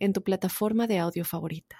en 0.00 0.12
tu 0.12 0.22
plataforma 0.22 0.86
de 0.86 0.98
audio 0.98 1.24
favorita. 1.24 1.76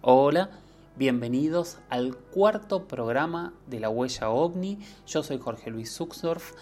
Hola, 0.00 0.50
bienvenidos 0.96 1.78
al 1.90 2.16
cuarto 2.16 2.88
programa 2.88 3.54
de 3.66 3.80
la 3.80 3.90
huella 3.90 4.30
ovni. 4.30 4.78
Yo 5.06 5.22
soy 5.22 5.38
Jorge 5.38 5.70
Luis 5.70 5.94
Zuxdorf 5.94 6.52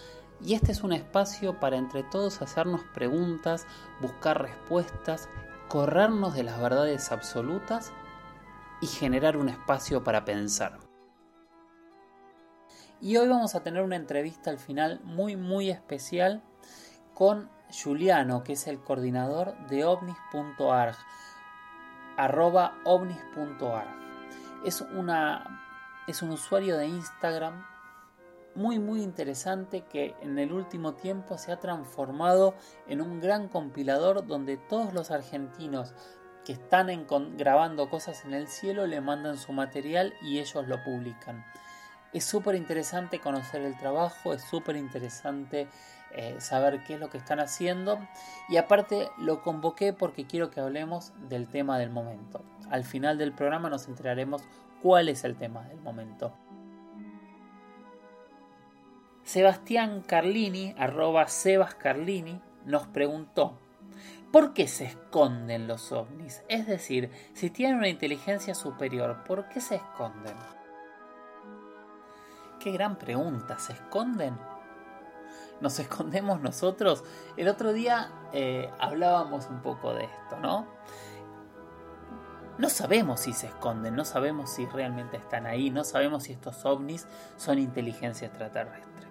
y 0.45 0.53
este 0.53 0.73
es 0.73 0.83
un 0.83 0.93
espacio 0.93 1.59
para 1.59 1.77
entre 1.77 2.03
todos 2.03 2.41
hacernos 2.41 2.81
preguntas, 2.93 3.65
buscar 4.01 4.41
respuestas, 4.41 5.29
corrernos 5.69 6.35
de 6.35 6.43
las 6.43 6.61
verdades 6.61 7.11
absolutas 7.11 7.93
y 8.81 8.87
generar 8.87 9.37
un 9.37 9.47
espacio 9.47 10.03
para 10.03 10.25
pensar. 10.25 10.82
Y 13.03 13.17
hoy 13.17 13.27
vamos 13.27 13.53
a 13.53 13.63
tener 13.63 13.83
una 13.83 13.97
entrevista 13.97 14.49
al 14.49 14.57
final 14.57 15.01
muy 15.03 15.35
muy 15.35 15.69
especial 15.69 16.41
con 17.13 17.49
Juliano, 17.69 18.45
que 18.45 18.53
es 18.53 18.65
el 18.65 18.79
coordinador 18.81 19.57
de 19.67 19.83
ovnis.arg 19.83 20.95
arroba 22.15 22.79
ovnis.arg. 22.85 23.89
Es, 24.63 24.79
una, 24.79 25.65
es 26.07 26.21
un 26.21 26.29
usuario 26.29 26.77
de 26.77 26.87
Instagram 26.87 27.65
muy 28.55 28.79
muy 28.79 29.01
interesante 29.01 29.81
que 29.81 30.15
en 30.21 30.39
el 30.39 30.53
último 30.53 30.93
tiempo 30.93 31.37
se 31.37 31.51
ha 31.51 31.59
transformado 31.59 32.55
en 32.87 33.01
un 33.01 33.19
gran 33.19 33.49
compilador 33.49 34.25
donde 34.25 34.55
todos 34.55 34.93
los 34.93 35.11
argentinos 35.11 35.93
que 36.45 36.53
están 36.53 36.87
grabando 37.35 37.89
cosas 37.89 38.23
en 38.23 38.33
el 38.33 38.47
cielo 38.47 38.87
le 38.87 39.01
mandan 39.01 39.37
su 39.37 39.51
material 39.51 40.13
y 40.21 40.39
ellos 40.39 40.65
lo 40.69 40.81
publican. 40.85 41.43
Es 42.13 42.25
súper 42.25 42.55
interesante 42.55 43.19
conocer 43.19 43.61
el 43.61 43.75
trabajo, 43.77 44.33
es 44.33 44.43
súper 44.43 44.75
interesante 44.75 45.67
eh, 46.11 46.35
saber 46.39 46.83
qué 46.83 46.93
es 46.93 46.99
lo 46.99 47.09
que 47.09 47.17
están 47.17 47.39
haciendo 47.39 47.97
y 48.47 48.57
aparte 48.57 49.09
lo 49.17 49.41
convoqué 49.41 49.93
porque 49.93 50.27
quiero 50.27 50.51
que 50.51 50.59
hablemos 50.59 51.11
del 51.27 51.47
tema 51.47 51.79
del 51.79 51.89
momento. 51.89 52.43
Al 52.69 52.83
final 52.83 53.17
del 53.17 53.33
programa 53.33 53.69
nos 53.69 53.87
enteraremos 53.87 54.43
cuál 54.83 55.09
es 55.09 55.23
el 55.23 55.35
tema 55.35 55.63
del 55.63 55.79
momento. 55.81 56.31
Sebastián 59.23 60.03
Carlini, 60.05 60.75
arroba 60.77 61.27
Sebas 61.27 61.73
Carlini, 61.73 62.39
nos 62.65 62.85
preguntó, 62.87 63.57
¿por 64.31 64.53
qué 64.53 64.67
se 64.67 64.85
esconden 64.85 65.67
los 65.67 65.91
ovnis? 65.91 66.43
Es 66.47 66.67
decir, 66.67 67.09
si 67.33 67.49
tienen 67.49 67.77
una 67.77 67.87
inteligencia 67.87 68.53
superior, 68.53 69.23
¿por 69.25 69.47
qué 69.49 69.61
se 69.61 69.75
esconden? 69.75 70.35
Qué 72.63 72.71
gran 72.71 72.95
pregunta, 72.95 73.59
¿se 73.59 73.73
esconden? 73.73 74.39
nos 75.59 75.79
escondemos 75.79 76.39
nosotros. 76.41 77.03
El 77.35 77.49
otro 77.49 77.73
día 77.73 78.09
eh, 78.31 78.69
hablábamos 78.79 79.47
un 79.49 79.61
poco 79.61 79.93
de 79.93 80.05
esto, 80.05 80.39
¿no? 80.39 80.65
No 82.57 82.69
sabemos 82.69 83.19
si 83.19 83.33
se 83.33 83.47
esconden, 83.47 83.95
no 83.95 84.05
sabemos 84.05 84.49
si 84.49 84.65
realmente 84.65 85.17
están 85.17 85.45
ahí, 85.45 85.71
no 85.71 85.83
sabemos 85.83 86.23
si 86.23 86.33
estos 86.33 86.63
ovnis 86.65 87.05
son 87.35 87.59
inteligencia 87.59 88.27
extraterrestre. 88.27 89.07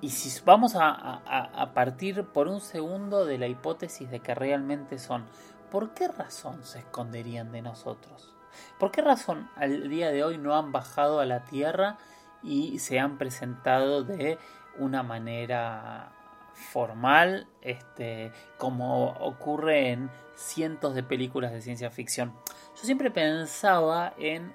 Y 0.00 0.10
si 0.10 0.40
vamos 0.44 0.76
a, 0.76 0.90
a, 0.90 1.74
partir 1.74 2.26
por 2.26 2.46
un 2.46 2.60
segundo 2.60 3.24
de 3.24 3.38
la 3.38 3.48
hipótesis 3.48 4.08
de 4.08 4.20
que 4.20 4.34
realmente 4.34 4.98
son, 4.98 5.24
¿por 5.70 5.94
qué 5.94 6.08
razón 6.08 6.62
se 6.64 6.80
esconderían 6.80 7.50
de 7.50 7.62
nosotros? 7.62 8.34
¿Por 8.78 8.90
qué 8.90 9.02
razón 9.02 9.50
al 9.56 9.88
día 9.88 10.10
de 10.10 10.24
hoy 10.24 10.38
no 10.38 10.56
han 10.56 10.72
bajado 10.72 11.20
a 11.20 11.26
la 11.26 11.44
Tierra 11.44 11.98
y 12.42 12.78
se 12.78 12.98
han 12.98 13.18
presentado 13.18 14.04
de 14.04 14.38
una 14.78 15.02
manera 15.02 16.12
formal, 16.54 17.46
este, 17.60 18.32
como 18.58 19.10
ocurre 19.12 19.90
en 19.90 20.10
cientos 20.34 20.94
de 20.94 21.02
películas 21.02 21.52
de 21.52 21.62
ciencia 21.62 21.90
ficción. 21.90 22.32
Yo 22.76 22.82
siempre 22.82 23.10
pensaba 23.10 24.14
en 24.18 24.54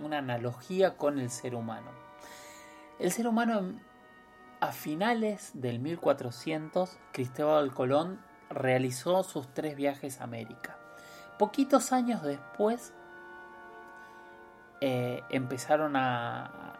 una 0.00 0.18
analogía 0.18 0.96
con 0.96 1.18
el 1.18 1.30
ser 1.30 1.54
humano. 1.54 1.90
El 2.98 3.12
ser 3.12 3.26
humano 3.26 3.80
a 4.60 4.72
finales 4.72 5.52
del 5.54 5.78
1400, 5.78 6.98
Cristóbal 7.12 7.72
Colón 7.72 8.20
realizó 8.50 9.22
sus 9.22 9.52
tres 9.54 9.76
viajes 9.76 10.20
a 10.20 10.24
América. 10.24 10.79
Poquitos 11.40 11.92
años 11.92 12.20
después, 12.22 12.92
eh, 14.82 15.22
empezaron 15.30 15.96
a, 15.96 16.76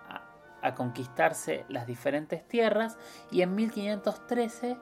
conquistarse 0.76 1.64
las 1.70 1.86
diferentes 1.86 2.46
tierras 2.46 2.98
y 3.30 3.40
en 3.40 3.54
1513 3.54 4.76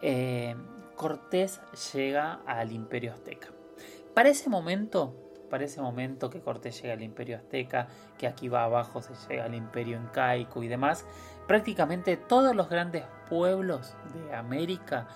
eh, 0.00 0.56
Cortés 0.96 1.60
llega 1.92 2.40
al 2.46 2.72
imperio 2.72 3.12
azteca. 3.12 3.48
Para 4.14 4.30
ese 4.30 4.48
momento, 4.48 5.14
para 5.50 5.64
ese 5.64 5.82
momento 5.82 6.30
que 6.30 6.40
Cortés 6.40 6.80
llega 6.80 6.94
al 6.94 7.02
imperio 7.02 7.36
azteca, 7.36 7.88
que 8.16 8.26
aquí 8.26 8.48
va 8.48 8.64
abajo 8.64 9.02
se 9.02 9.12
llega 9.28 9.44
al 9.44 9.54
imperio 9.54 10.00
incaico 10.00 10.62
y 10.62 10.68
demás, 10.68 11.04
prácticamente 11.46 12.16
todos 12.16 12.56
los 12.56 12.70
grandes 12.70 13.04
pueblos 13.28 13.94
de 14.14 14.34
América 14.34 15.06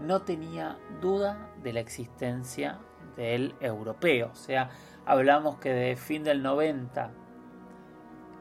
no 0.00 0.22
tenía 0.22 0.76
duda 1.00 1.52
de 1.62 1.72
la 1.74 1.78
existencia 1.78 2.80
del 3.16 3.54
europeo, 3.60 4.30
o 4.32 4.36
sea, 4.36 4.70
hablamos 5.04 5.58
que 5.58 5.72
de 5.72 5.96
fin 5.96 6.24
del 6.24 6.42
90, 6.42 7.10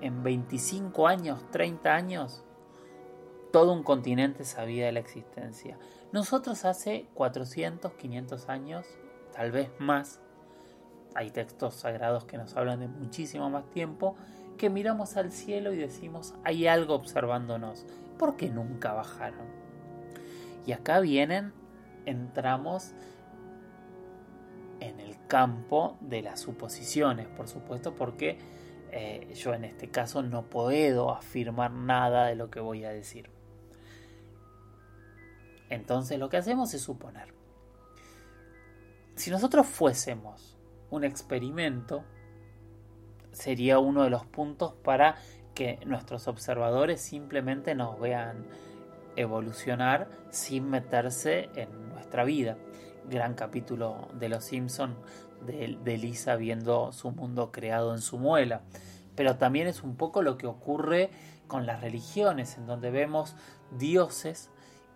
en 0.01 0.23
25 0.23 1.07
años, 1.07 1.43
30 1.51 1.93
años, 1.93 2.43
todo 3.51 3.73
un 3.73 3.83
continente 3.83 4.43
sabía 4.45 4.85
de 4.85 4.91
la 4.91 4.99
existencia. 4.99 5.77
Nosotros 6.11 6.65
hace 6.65 7.07
400, 7.15 7.93
500 7.93 8.49
años, 8.49 8.85
tal 9.33 9.51
vez 9.51 9.71
más, 9.79 10.21
hay 11.15 11.31
textos 11.31 11.75
sagrados 11.75 12.25
que 12.25 12.37
nos 12.37 12.55
hablan 12.55 12.79
de 12.79 12.87
muchísimo 12.87 13.49
más 13.49 13.69
tiempo, 13.71 14.15
que 14.57 14.69
miramos 14.69 15.17
al 15.17 15.31
cielo 15.31 15.73
y 15.73 15.77
decimos, 15.77 16.35
hay 16.43 16.67
algo 16.67 16.93
observándonos. 16.93 17.85
¿Por 18.17 18.35
qué 18.35 18.49
nunca 18.49 18.93
bajaron? 18.93 19.47
Y 20.65 20.73
acá 20.73 20.99
vienen, 20.99 21.53
entramos 22.05 22.93
en 24.79 24.99
el 24.99 25.15
campo 25.27 25.97
de 26.01 26.21
las 26.21 26.41
suposiciones, 26.41 27.27
por 27.27 27.47
supuesto, 27.47 27.95
porque 27.95 28.37
eh, 28.91 29.33
yo 29.35 29.53
en 29.53 29.65
este 29.65 29.89
caso 29.89 30.21
no 30.23 30.43
puedo 30.43 31.11
afirmar 31.11 31.71
nada 31.71 32.27
de 32.27 32.35
lo 32.35 32.49
que 32.49 32.59
voy 32.59 32.85
a 32.85 32.89
decir. 32.89 33.29
Entonces 35.69 36.17
lo 36.17 36.29
que 36.29 36.37
hacemos 36.37 36.73
es 36.73 36.81
suponer. 36.81 37.33
Si 39.15 39.29
nosotros 39.29 39.67
fuésemos 39.67 40.57
un 40.89 41.03
experimento, 41.03 42.03
sería 43.31 43.79
uno 43.79 44.03
de 44.03 44.09
los 44.09 44.25
puntos 44.25 44.73
para 44.73 45.17
que 45.53 45.79
nuestros 45.85 46.27
observadores 46.27 47.01
simplemente 47.01 47.75
nos 47.75 47.99
vean 47.99 48.45
evolucionar 49.15 50.09
sin 50.29 50.69
meterse 50.69 51.49
en 51.55 51.89
nuestra 51.89 52.23
vida 52.23 52.57
gran 53.09 53.33
capítulo 53.33 54.07
de 54.13 54.29
Los 54.29 54.45
Simpson 54.45 54.95
de, 55.41 55.97
Lisa 55.97 56.35
viendo 56.35 56.91
su 56.91 57.11
mundo 57.11 57.51
creado 57.51 57.93
en 57.93 58.01
su 58.01 58.17
muela. 58.17 58.61
Pero 59.15 59.37
también 59.37 59.67
es 59.67 59.83
un 59.83 59.95
poco 59.95 60.21
lo 60.21 60.37
que 60.37 60.47
ocurre 60.47 61.09
con 61.47 61.65
las 61.65 61.81
religiones, 61.81 62.57
en 62.57 62.67
donde 62.67 62.91
vemos 62.91 63.35
dioses 63.71 64.49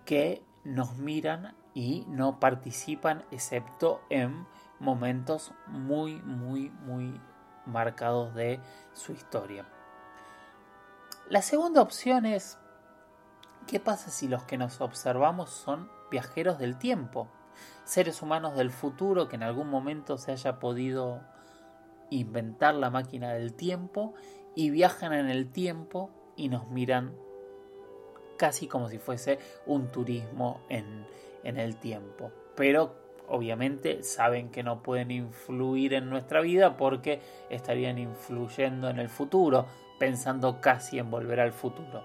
que 0.05 0.43
nos 0.63 0.97
miran 0.97 1.55
y 1.73 2.05
no 2.07 2.39
participan 2.39 3.23
excepto 3.31 4.01
en 4.09 4.45
momentos 4.79 5.51
muy, 5.67 6.21
muy, 6.21 6.69
muy 6.69 7.19
marcados 7.65 8.33
de 8.35 8.59
su 8.93 9.13
historia. 9.13 9.65
La 11.29 11.41
segunda 11.41 11.81
opción 11.81 12.25
es, 12.25 12.57
¿qué 13.65 13.79
pasa 13.79 14.11
si 14.11 14.27
los 14.27 14.43
que 14.43 14.57
nos 14.57 14.81
observamos 14.81 15.49
son 15.49 15.89
viajeros 16.11 16.59
del 16.59 16.77
tiempo? 16.77 17.29
Seres 17.83 18.21
humanos 18.21 18.55
del 18.55 18.71
futuro 18.71 19.27
que 19.27 19.35
en 19.35 19.43
algún 19.43 19.69
momento 19.69 20.17
se 20.17 20.31
haya 20.31 20.59
podido 20.59 21.21
inventar 22.09 22.75
la 22.75 22.89
máquina 22.89 23.33
del 23.33 23.53
tiempo 23.53 24.13
y 24.55 24.69
viajan 24.69 25.13
en 25.13 25.29
el 25.29 25.51
tiempo 25.51 26.11
y 26.35 26.49
nos 26.49 26.69
miran 26.69 27.15
casi 28.37 28.67
como 28.67 28.89
si 28.89 28.97
fuese 28.97 29.39
un 29.65 29.87
turismo 29.91 30.61
en, 30.69 31.05
en 31.43 31.57
el 31.57 31.77
tiempo. 31.77 32.31
Pero 32.55 32.95
obviamente 33.27 34.03
saben 34.03 34.49
que 34.49 34.63
no 34.63 34.83
pueden 34.83 35.11
influir 35.11 35.93
en 35.93 36.09
nuestra 36.09 36.41
vida 36.41 36.77
porque 36.77 37.21
estarían 37.49 37.97
influyendo 37.97 38.89
en 38.89 38.99
el 38.99 39.09
futuro, 39.09 39.65
pensando 39.99 40.61
casi 40.61 40.99
en 40.99 41.09
volver 41.09 41.39
al 41.39 41.51
futuro. 41.51 42.03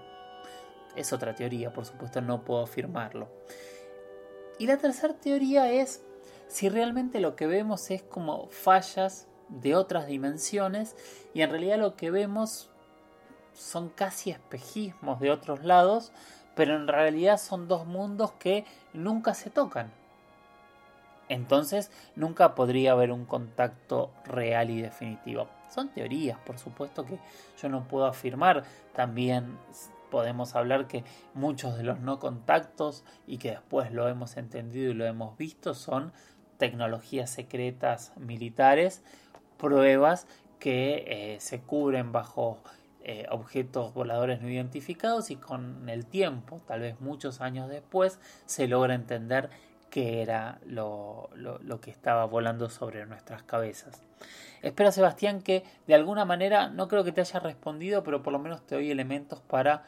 Es 0.95 1.13
otra 1.13 1.35
teoría, 1.35 1.71
por 1.71 1.85
supuesto 1.85 2.21
no 2.21 2.43
puedo 2.43 2.63
afirmarlo. 2.63 3.29
Y 4.59 4.67
la 4.67 4.77
tercera 4.77 5.13
teoría 5.13 5.71
es 5.71 6.03
si 6.47 6.67
realmente 6.67 7.21
lo 7.21 7.35
que 7.35 7.47
vemos 7.47 7.89
es 7.91 8.03
como 8.03 8.49
fallas 8.49 9.25
de 9.47 9.75
otras 9.75 10.05
dimensiones 10.05 10.95
y 11.33 11.41
en 11.41 11.49
realidad 11.49 11.79
lo 11.79 11.95
que 11.95 12.11
vemos 12.11 12.69
son 13.53 13.89
casi 13.89 14.31
espejismos 14.31 15.19
de 15.21 15.31
otros 15.31 15.63
lados, 15.63 16.11
pero 16.55 16.75
en 16.75 16.87
realidad 16.87 17.39
son 17.39 17.67
dos 17.67 17.85
mundos 17.85 18.33
que 18.33 18.65
nunca 18.93 19.33
se 19.33 19.49
tocan. 19.49 19.91
Entonces 21.29 21.91
nunca 22.15 22.53
podría 22.53 22.91
haber 22.91 23.11
un 23.11 23.25
contacto 23.25 24.11
real 24.25 24.71
y 24.71 24.81
definitivo. 24.81 25.47
Son 25.69 25.89
teorías, 25.89 26.37
por 26.39 26.57
supuesto 26.57 27.05
que 27.05 27.17
yo 27.61 27.69
no 27.69 27.87
puedo 27.87 28.05
afirmar. 28.05 28.63
También 28.93 29.57
podemos 30.09 30.55
hablar 30.55 30.87
que 30.87 31.03
muchos 31.33 31.77
de 31.77 31.83
los 31.83 31.99
no 31.99 32.19
contactos 32.19 33.03
y 33.27 33.37
que 33.37 33.51
después 33.51 33.91
lo 33.91 34.07
hemos 34.07 34.37
entendido 34.37 34.91
y 34.91 34.93
lo 34.93 35.05
hemos 35.05 35.37
visto 35.37 35.73
son 35.73 36.11
tecnologías 36.57 37.29
secretas 37.29 38.13
militares, 38.17 39.03
pruebas 39.57 40.27
que 40.59 41.05
eh, 41.07 41.39
se 41.39 41.61
cubren 41.61 42.11
bajo 42.11 42.59
eh, 43.01 43.25
objetos 43.31 43.93
voladores 43.93 44.41
no 44.41 44.49
identificados 44.49 45.31
y 45.31 45.37
con 45.37 45.87
el 45.89 46.05
tiempo, 46.05 46.61
tal 46.67 46.81
vez 46.81 46.99
muchos 46.99 47.39
años 47.41 47.69
después, 47.69 48.19
se 48.45 48.67
logra 48.67 48.93
entender 48.93 49.49
qué 49.89 50.21
era 50.21 50.59
lo, 50.65 51.29
lo, 51.33 51.81
que 51.81 51.91
estaba 51.91 52.25
volando 52.25 52.69
sobre 52.69 53.05
nuestras 53.05 53.41
cabezas. 53.43 54.03
Espero, 54.61 54.91
Sebastián, 54.91 55.41
que 55.41 55.63
de 55.87 55.95
alguna 55.95 56.25
manera, 56.25 56.69
no 56.69 56.87
creo 56.87 57.03
que 57.03 57.11
te 57.11 57.21
haya 57.21 57.39
respondido, 57.39 58.03
pero 58.03 58.21
por 58.21 58.33
lo 58.33 58.39
menos 58.39 58.61
te 58.67 58.75
doy 58.75 58.91
elementos 58.91 59.39
para 59.39 59.85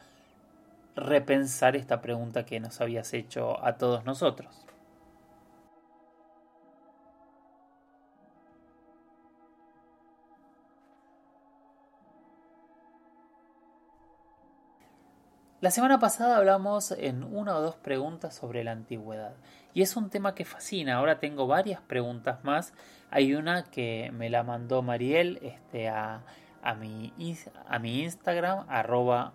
repensar 0.94 1.76
esta 1.76 2.00
pregunta 2.00 2.44
que 2.44 2.60
nos 2.60 2.80
habías 2.80 3.14
hecho 3.14 3.64
a 3.64 3.76
todos 3.76 4.04
nosotros. 4.04 4.66
La 15.62 15.70
semana 15.70 16.00
pasada 16.00 16.38
hablamos 16.38 16.90
en 16.90 17.22
una 17.22 17.54
o 17.56 17.62
dos 17.62 17.76
preguntas 17.76 18.34
sobre 18.34 18.64
la 18.64 18.72
antigüedad 18.72 19.36
y 19.72 19.82
es 19.82 19.96
un 19.96 20.10
tema 20.10 20.34
que 20.34 20.44
fascina. 20.44 20.96
Ahora 20.96 21.20
tengo 21.20 21.46
varias 21.46 21.80
preguntas 21.80 22.42
más. 22.42 22.74
Hay 23.12 23.34
una 23.34 23.62
que 23.62 24.10
me 24.12 24.28
la 24.28 24.42
mandó 24.42 24.82
Mariel 24.82 25.38
este, 25.40 25.88
a, 25.88 26.24
a, 26.62 26.74
mi, 26.74 27.12
a 27.68 27.78
mi 27.78 28.02
Instagram, 28.02 28.66
arroba 28.68 29.34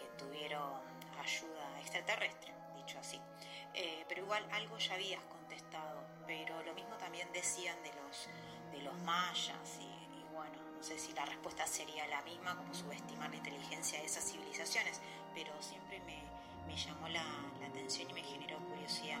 que 0.00 0.06
tuvieron 0.16 0.80
ayuda 1.20 1.80
extraterrestre, 1.80 2.52
dicho 2.76 2.98
así. 2.98 3.20
Eh, 3.74 4.04
pero 4.08 4.22
igual 4.22 4.44
algo 4.52 4.78
ya 4.78 4.94
habías 4.94 5.22
contestado, 5.24 6.04
pero 6.26 6.62
lo 6.62 6.74
mismo 6.74 6.96
también 6.96 7.28
decían 7.32 7.76
de 7.82 7.92
los, 7.94 8.28
de 8.72 8.82
los 8.82 8.96
mayas 9.02 9.78
y, 9.78 10.18
y 10.18 10.24
bueno, 10.32 10.58
no 10.76 10.82
sé 10.82 10.98
si 10.98 11.12
la 11.12 11.24
respuesta 11.26 11.66
sería 11.66 12.06
la 12.08 12.22
misma, 12.22 12.56
como 12.56 12.74
subestimar 12.74 13.30
la 13.30 13.36
inteligencia 13.36 13.98
de 14.00 14.06
esas 14.06 14.24
civilizaciones, 14.24 15.00
pero 15.34 15.52
siempre 15.62 16.00
me, 16.00 16.22
me 16.66 16.76
llamó 16.76 17.08
la, 17.08 17.24
la 17.60 17.66
atención 17.66 18.10
y 18.10 18.14
me 18.14 18.22
generó 18.22 18.58
curiosidad. 18.66 19.20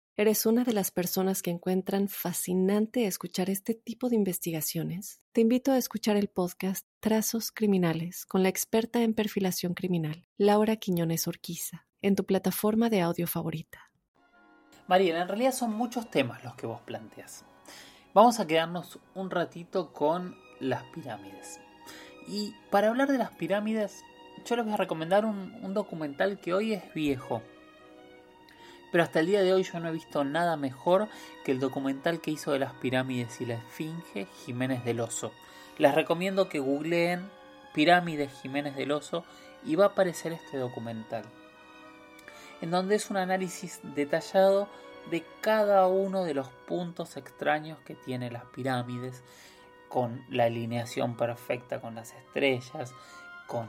eres 0.17 0.45
una 0.45 0.63
de 0.63 0.73
las 0.73 0.91
personas 0.91 1.41
que 1.41 1.51
encuentran 1.51 2.07
fascinante 2.07 3.05
escuchar 3.05 3.49
este 3.49 3.73
tipo 3.73 4.09
de 4.09 4.15
investigaciones, 4.15 5.21
te 5.31 5.41
invito 5.41 5.71
a 5.71 5.77
escuchar 5.77 6.17
el 6.17 6.27
podcast 6.27 6.87
Trazos 6.99 7.51
Criminales 7.51 8.25
con 8.25 8.43
la 8.43 8.49
experta 8.49 9.01
en 9.01 9.13
perfilación 9.13 9.73
criminal, 9.73 10.27
Laura 10.37 10.75
Quiñones 10.75 11.27
Orquiza 11.27 11.85
en 12.01 12.15
tu 12.15 12.25
plataforma 12.25 12.89
de 12.89 13.01
audio 13.01 13.27
favorita. 13.27 13.91
Mariela, 14.87 15.21
en 15.21 15.27
realidad 15.27 15.53
son 15.53 15.73
muchos 15.73 16.09
temas 16.09 16.43
los 16.43 16.55
que 16.55 16.67
vos 16.67 16.81
planteas. 16.81 17.45
Vamos 18.13 18.39
a 18.39 18.47
quedarnos 18.47 18.99
un 19.13 19.29
ratito 19.29 19.93
con 19.93 20.35
las 20.59 20.83
pirámides. 20.85 21.59
Y 22.27 22.53
para 22.69 22.89
hablar 22.89 23.09
de 23.09 23.17
las 23.17 23.31
pirámides, 23.31 24.01
yo 24.45 24.55
les 24.55 24.65
voy 24.65 24.73
a 24.73 24.77
recomendar 24.77 25.25
un, 25.25 25.53
un 25.63 25.73
documental 25.73 26.39
que 26.39 26.53
hoy 26.53 26.73
es 26.73 26.93
viejo. 26.93 27.41
Pero 28.91 29.03
hasta 29.03 29.21
el 29.21 29.27
día 29.27 29.41
de 29.41 29.53
hoy 29.53 29.63
yo 29.63 29.79
no 29.79 29.89
he 29.89 29.93
visto 29.93 30.23
nada 30.23 30.57
mejor 30.57 31.07
que 31.45 31.51
el 31.51 31.59
documental 31.59 32.19
que 32.19 32.31
hizo 32.31 32.51
de 32.51 32.59
las 32.59 32.73
pirámides 32.73 33.39
y 33.41 33.45
la 33.45 33.55
esfinge 33.55 34.27
Jiménez 34.45 34.83
del 34.83 34.99
Oso. 34.99 35.31
Les 35.77 35.95
recomiendo 35.95 36.49
que 36.49 36.59
googleen 36.59 37.29
Pirámides 37.73 38.31
Jiménez 38.41 38.75
del 38.75 38.91
Oso 38.91 39.23
y 39.63 39.75
va 39.75 39.85
a 39.85 39.87
aparecer 39.89 40.33
este 40.33 40.57
documental 40.57 41.23
en 42.61 42.69
donde 42.69 42.95
es 42.95 43.09
un 43.09 43.17
análisis 43.17 43.79
detallado 43.95 44.67
de 45.09 45.25
cada 45.41 45.87
uno 45.87 46.23
de 46.23 46.35
los 46.35 46.47
puntos 46.67 47.17
extraños 47.17 47.79
que 47.79 47.95
tiene 47.95 48.31
las 48.31 48.45
pirámides, 48.45 49.23
con 49.89 50.23
la 50.29 50.45
alineación 50.45 51.17
perfecta 51.17 51.81
con 51.81 51.95
las 51.95 52.13
estrellas, 52.13 52.93
con 53.47 53.67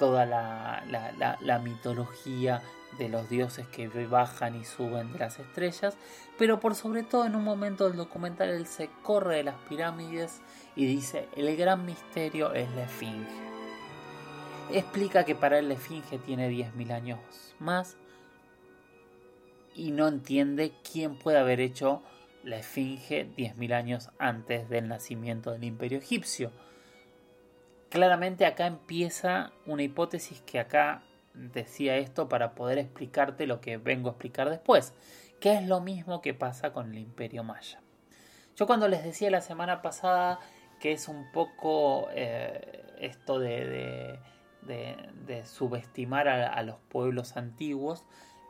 toda 0.00 0.26
la, 0.26 1.60
mitología 1.62 2.62
de 2.98 3.08
los 3.08 3.28
dioses 3.28 3.68
que 3.68 3.86
bajan 4.06 4.56
y 4.56 4.64
suben 4.64 5.12
de 5.12 5.20
las 5.20 5.38
estrellas, 5.38 5.96
pero 6.38 6.58
por 6.58 6.74
sobre 6.74 7.04
todo 7.04 7.26
en 7.26 7.36
un 7.36 7.44
momento 7.44 7.86
del 7.86 7.96
documental 7.96 8.48
él 8.48 8.66
se 8.66 8.90
corre 9.02 9.36
de 9.36 9.44
las 9.44 9.56
pirámides 9.68 10.40
y 10.74 10.86
dice, 10.86 11.28
el 11.36 11.54
gran 11.56 11.84
misterio 11.86 12.52
es 12.54 12.68
la 12.72 12.84
esfinge. 12.84 13.50
Explica 14.72 15.24
que 15.24 15.36
para 15.36 15.58
él 15.58 15.68
la 15.68 15.74
esfinge 15.74 16.18
tiene 16.18 16.50
10.000 16.50 16.92
años 16.92 17.20
más, 17.58 17.96
y 19.74 19.92
no 19.92 20.08
entiende 20.08 20.72
quién 20.90 21.16
puede 21.16 21.38
haber 21.38 21.60
hecho 21.60 22.02
la 22.42 22.58
esfinge 22.58 23.28
10.000 23.36 23.74
años 23.74 24.10
antes 24.18 24.68
del 24.68 24.88
nacimiento 24.88 25.52
del 25.52 25.64
imperio 25.64 25.98
egipcio. 25.98 26.50
Claramente 27.90 28.46
acá 28.46 28.66
empieza 28.66 29.52
una 29.66 29.82
hipótesis 29.82 30.40
que 30.42 30.60
acá 30.60 31.02
decía 31.34 31.96
esto 31.96 32.28
para 32.28 32.54
poder 32.54 32.78
explicarte 32.78 33.48
lo 33.48 33.60
que 33.60 33.78
vengo 33.78 34.08
a 34.08 34.12
explicar 34.12 34.48
después, 34.48 34.94
que 35.40 35.54
es 35.54 35.66
lo 35.66 35.80
mismo 35.80 36.22
que 36.22 36.32
pasa 36.32 36.72
con 36.72 36.92
el 36.92 36.98
imperio 36.98 37.42
maya. 37.42 37.82
Yo 38.54 38.68
cuando 38.68 38.86
les 38.86 39.02
decía 39.02 39.28
la 39.30 39.40
semana 39.40 39.82
pasada 39.82 40.38
que 40.78 40.92
es 40.92 41.08
un 41.08 41.32
poco 41.32 42.08
eh, 42.12 42.84
esto 43.00 43.40
de, 43.40 44.18
de, 44.62 45.44
subestimar 45.44 46.28
a 46.28 46.62
los 46.62 46.76
pueblos 46.88 47.36
antiguos, 47.36 48.04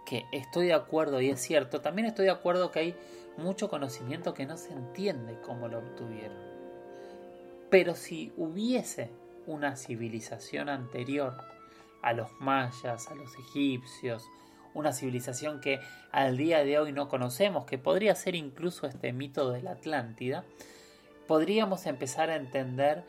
que 0.04 0.24
estoy 0.32 0.66
de 0.66 0.74
acuerdo 0.74 1.20
y 1.20 1.30
es 1.30 1.40
cierto, 1.40 1.80
también 1.80 2.06
estoy 2.06 2.26
de 2.26 2.32
acuerdo 2.32 2.70
que 2.70 2.80
hay 2.80 2.96
mucho 3.38 3.68
conocimiento 3.68 4.34
que 4.34 4.44
no 4.44 4.56
se 4.56 4.72
entiende 4.72 5.38
cómo 5.40 5.68
lo 5.68 5.78
obtuvieron. 5.78 6.36
Pero 7.70 7.94
si 7.94 8.32
hubiese 8.36 9.10
una 9.46 9.76
civilización 9.76 10.68
anterior 10.68 11.34
a 12.02 12.12
los 12.12 12.30
mayas, 12.40 13.08
a 13.08 13.14
los 13.14 13.34
egipcios 13.38 14.28
una 14.74 14.92
civilización 14.92 15.60
que 15.60 15.80
al 16.12 16.36
día 16.36 16.64
de 16.64 16.78
hoy 16.78 16.92
no 16.92 17.08
conocemos, 17.08 17.64
que 17.64 17.78
podría 17.78 18.14
ser 18.14 18.34
incluso 18.34 18.86
este 18.86 19.12
mito 19.12 19.50
de 19.50 19.62
la 19.62 19.72
Atlántida, 19.72 20.44
podríamos 21.26 21.86
empezar 21.86 22.30
a 22.30 22.36
entender 22.36 23.04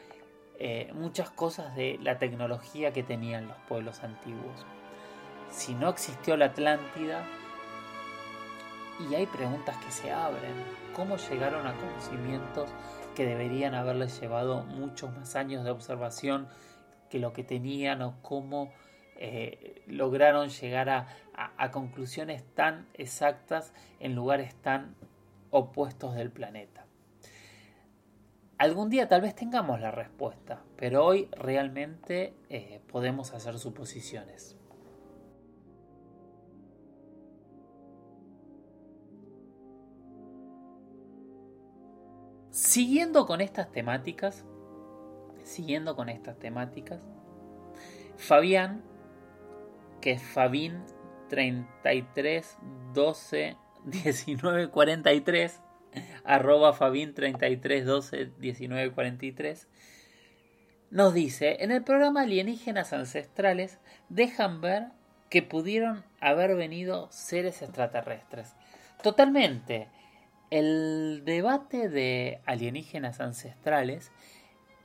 eh, 0.59 0.91
muchas 0.93 1.29
cosas 1.29 1.75
de 1.75 1.99
la 2.01 2.17
tecnología 2.19 2.93
que 2.93 3.03
tenían 3.03 3.47
los 3.47 3.57
pueblos 3.67 4.03
antiguos. 4.03 4.65
Si 5.49 5.73
no 5.73 5.89
existió 5.89 6.37
la 6.37 6.45
Atlántida, 6.45 7.23
y 9.09 9.15
hay 9.15 9.25
preguntas 9.25 9.75
que 9.77 9.91
se 9.91 10.11
abren, 10.11 10.53
¿cómo 10.95 11.17
llegaron 11.17 11.65
a 11.65 11.73
conocimientos 11.73 12.69
que 13.21 13.27
deberían 13.27 13.75
haberles 13.75 14.19
llevado 14.19 14.63
muchos 14.63 15.15
más 15.15 15.35
años 15.35 15.63
de 15.63 15.69
observación 15.69 16.47
que 17.07 17.19
lo 17.19 17.33
que 17.33 17.43
tenían 17.43 18.01
o 18.01 18.15
cómo 18.23 18.73
eh, 19.15 19.83
lograron 19.85 20.49
llegar 20.49 20.89
a, 20.89 21.69
conclusiones 21.71 22.43
tan 22.55 22.87
exactas 22.95 23.73
en 23.99 24.15
lugares 24.15 24.55
tan 24.55 24.95
opuestos 25.51 26.15
del 26.15 26.31
planeta. 26.31 26.87
Algún 28.57 28.89
día 28.89 29.07
tal 29.07 29.21
vez 29.21 29.35
tengamos 29.35 29.79
la 29.79 29.91
respuesta, 29.91 30.63
pero 30.75 31.05
hoy 31.05 31.29
realmente 31.33 32.33
eh, 32.49 32.81
podemos 32.91 33.35
hacer 33.35 33.59
suposiciones. 33.59 34.57
Siguiendo 42.71 43.25
con 43.25 43.41
estas 43.41 43.69
temáticas, 43.69 44.45
siguiendo 45.43 45.97
con 45.97 46.07
estas 46.07 46.39
temáticas, 46.39 47.05
Fabián 48.15 48.81
que 49.99 50.11
es 50.11 50.23
Fabin 50.23 50.81
33 51.27 52.57
12 52.93 53.57
19 53.83 54.69
43 54.69 55.59
arroba 56.23 56.71
Fabin 56.71 57.13
33 57.13 57.85
12 57.85 58.31
19 58.39 58.91
43 58.93 59.67
nos 60.91 61.13
dice 61.13 61.57
en 61.59 61.71
el 61.71 61.83
programa 61.83 62.21
alienígenas 62.21 62.93
ancestrales 62.93 63.79
dejan 64.07 64.61
ver 64.61 64.85
que 65.29 65.41
pudieron 65.41 66.05
haber 66.21 66.55
venido 66.55 67.09
seres 67.11 67.61
extraterrestres 67.61 68.55
totalmente 69.03 69.89
el 70.51 71.23
debate 71.25 71.89
de 71.89 72.41
alienígenas 72.45 73.21
ancestrales 73.21 74.11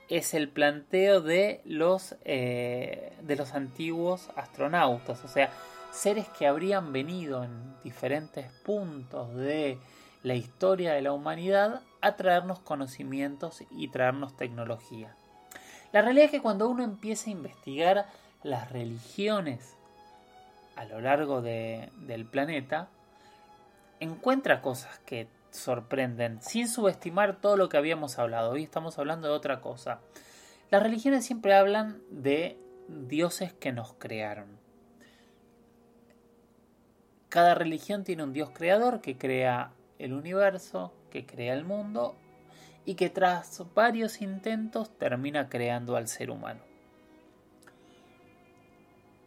es 0.09 0.33
el 0.35 0.49
planteo 0.49 1.21
de 1.21 1.61
los, 1.65 2.15
eh, 2.25 3.13
de 3.23 3.37
los 3.37 3.53
antiguos 3.53 4.31
astronautas, 4.37 5.25
o 5.25 5.29
sea, 5.29 5.51
seres 5.91 6.29
que 6.29 6.47
habrían 6.47 6.93
venido 6.93 7.43
en 7.43 7.75
diferentes 7.83 8.51
puntos 8.65 9.35
de 9.35 9.79
la 10.23 10.35
historia 10.35 10.93
de 10.93 11.03
la 11.03 11.13
humanidad 11.13 11.83
a 12.01 12.17
traernos 12.17 12.61
conocimientos 12.61 13.65
y 13.71 13.89
traernos 13.89 14.37
tecnología. 14.37 15.17
La 15.93 16.03
realidad 16.03 16.27
es 16.27 16.31
que 16.31 16.43
cuando 16.43 16.69
uno 16.69 16.85
empieza 16.85 17.31
a 17.31 17.33
investigar 17.33 18.07
las 18.45 18.71
religiones 18.71 19.75
a 20.77 20.85
lo 20.85 21.01
largo 21.01 21.43
del 21.43 22.27
planeta, 22.31 22.89
encuentra 23.99 24.61
cosas 24.61 24.99
que 25.01 25.27
sorprenden, 25.57 26.41
sin 26.43 26.69
subestimar 26.69 27.41
todo 27.41 27.57
lo 27.57 27.69
que 27.69 27.77
habíamos 27.77 28.19
hablado. 28.19 28.53
Hoy 28.53 28.63
estamos 28.63 28.99
hablando 28.99 29.29
de 29.29 29.35
otra 29.35 29.61
cosa. 29.61 30.01
Las 30.71 30.83
religiones 30.83 31.25
siempre 31.25 31.55
hablan 31.55 32.01
de 32.11 32.59
dioses 32.89 33.53
que 33.53 33.73
nos 33.73 33.95
crearon. 33.95 34.47
Cada 37.29 37.55
religión 37.55 38.05
tiene 38.05 38.23
un 38.23 38.33
dios 38.33 38.51
creador 38.51 39.01
que 39.01 39.17
crea 39.17 39.73
el 39.99 40.13
universo, 40.13 40.93
que 41.11 41.27
crea 41.27 41.55
el 41.55 41.65
mundo 41.65 42.17
y 42.85 42.95
que 42.95 43.11
tras 43.11 43.63
varios 43.75 44.23
intentos 44.23 44.97
termina 44.97 45.49
creando 45.49 45.97
al 45.97 46.09
ser 46.09 46.31
humano. 46.31 46.61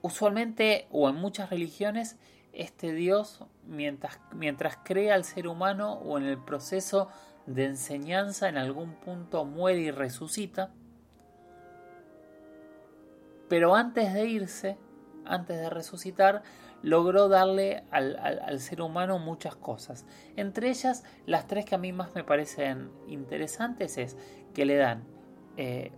Usualmente 0.02 0.88
o 0.92 1.10
en 1.10 1.16
muchas 1.16 1.50
religiones 1.50 2.18
este 2.60 2.92
Dios, 2.92 3.40
mientras, 3.66 4.20
mientras 4.34 4.78
crea 4.84 5.16
al 5.16 5.24
ser 5.24 5.48
humano 5.48 5.94
o 5.94 6.18
en 6.18 6.26
el 6.26 6.38
proceso 6.38 7.08
de 7.46 7.64
enseñanza, 7.64 8.50
en 8.50 8.58
algún 8.58 8.96
punto 8.96 9.46
muere 9.46 9.80
y 9.80 9.92
resucita. 9.92 10.70
Pero 13.48 13.76
antes 13.76 14.14
de 14.14 14.28
irse, 14.28 14.78
antes 15.24 15.58
de 15.58 15.70
resucitar, 15.70 16.44
logró 16.82 17.30
darle 17.30 17.86
al, 17.92 18.60
ser 18.60 18.82
humano 18.82 19.20
muchas 19.20 19.56
cosas. 19.56 20.06
Entre 20.36 20.70
ellas, 20.70 21.06
las 21.26 21.48
tres 21.48 21.64
que 21.64 21.76
a 21.76 21.78
mí 21.78 21.94
más 21.94 22.14
me 22.14 22.26
parecen 22.26 22.92
interesantes 23.08 23.98
es 23.98 24.18
que 24.54 24.66
le 24.66 24.76
dan 24.76 25.06
eh, 25.56 25.94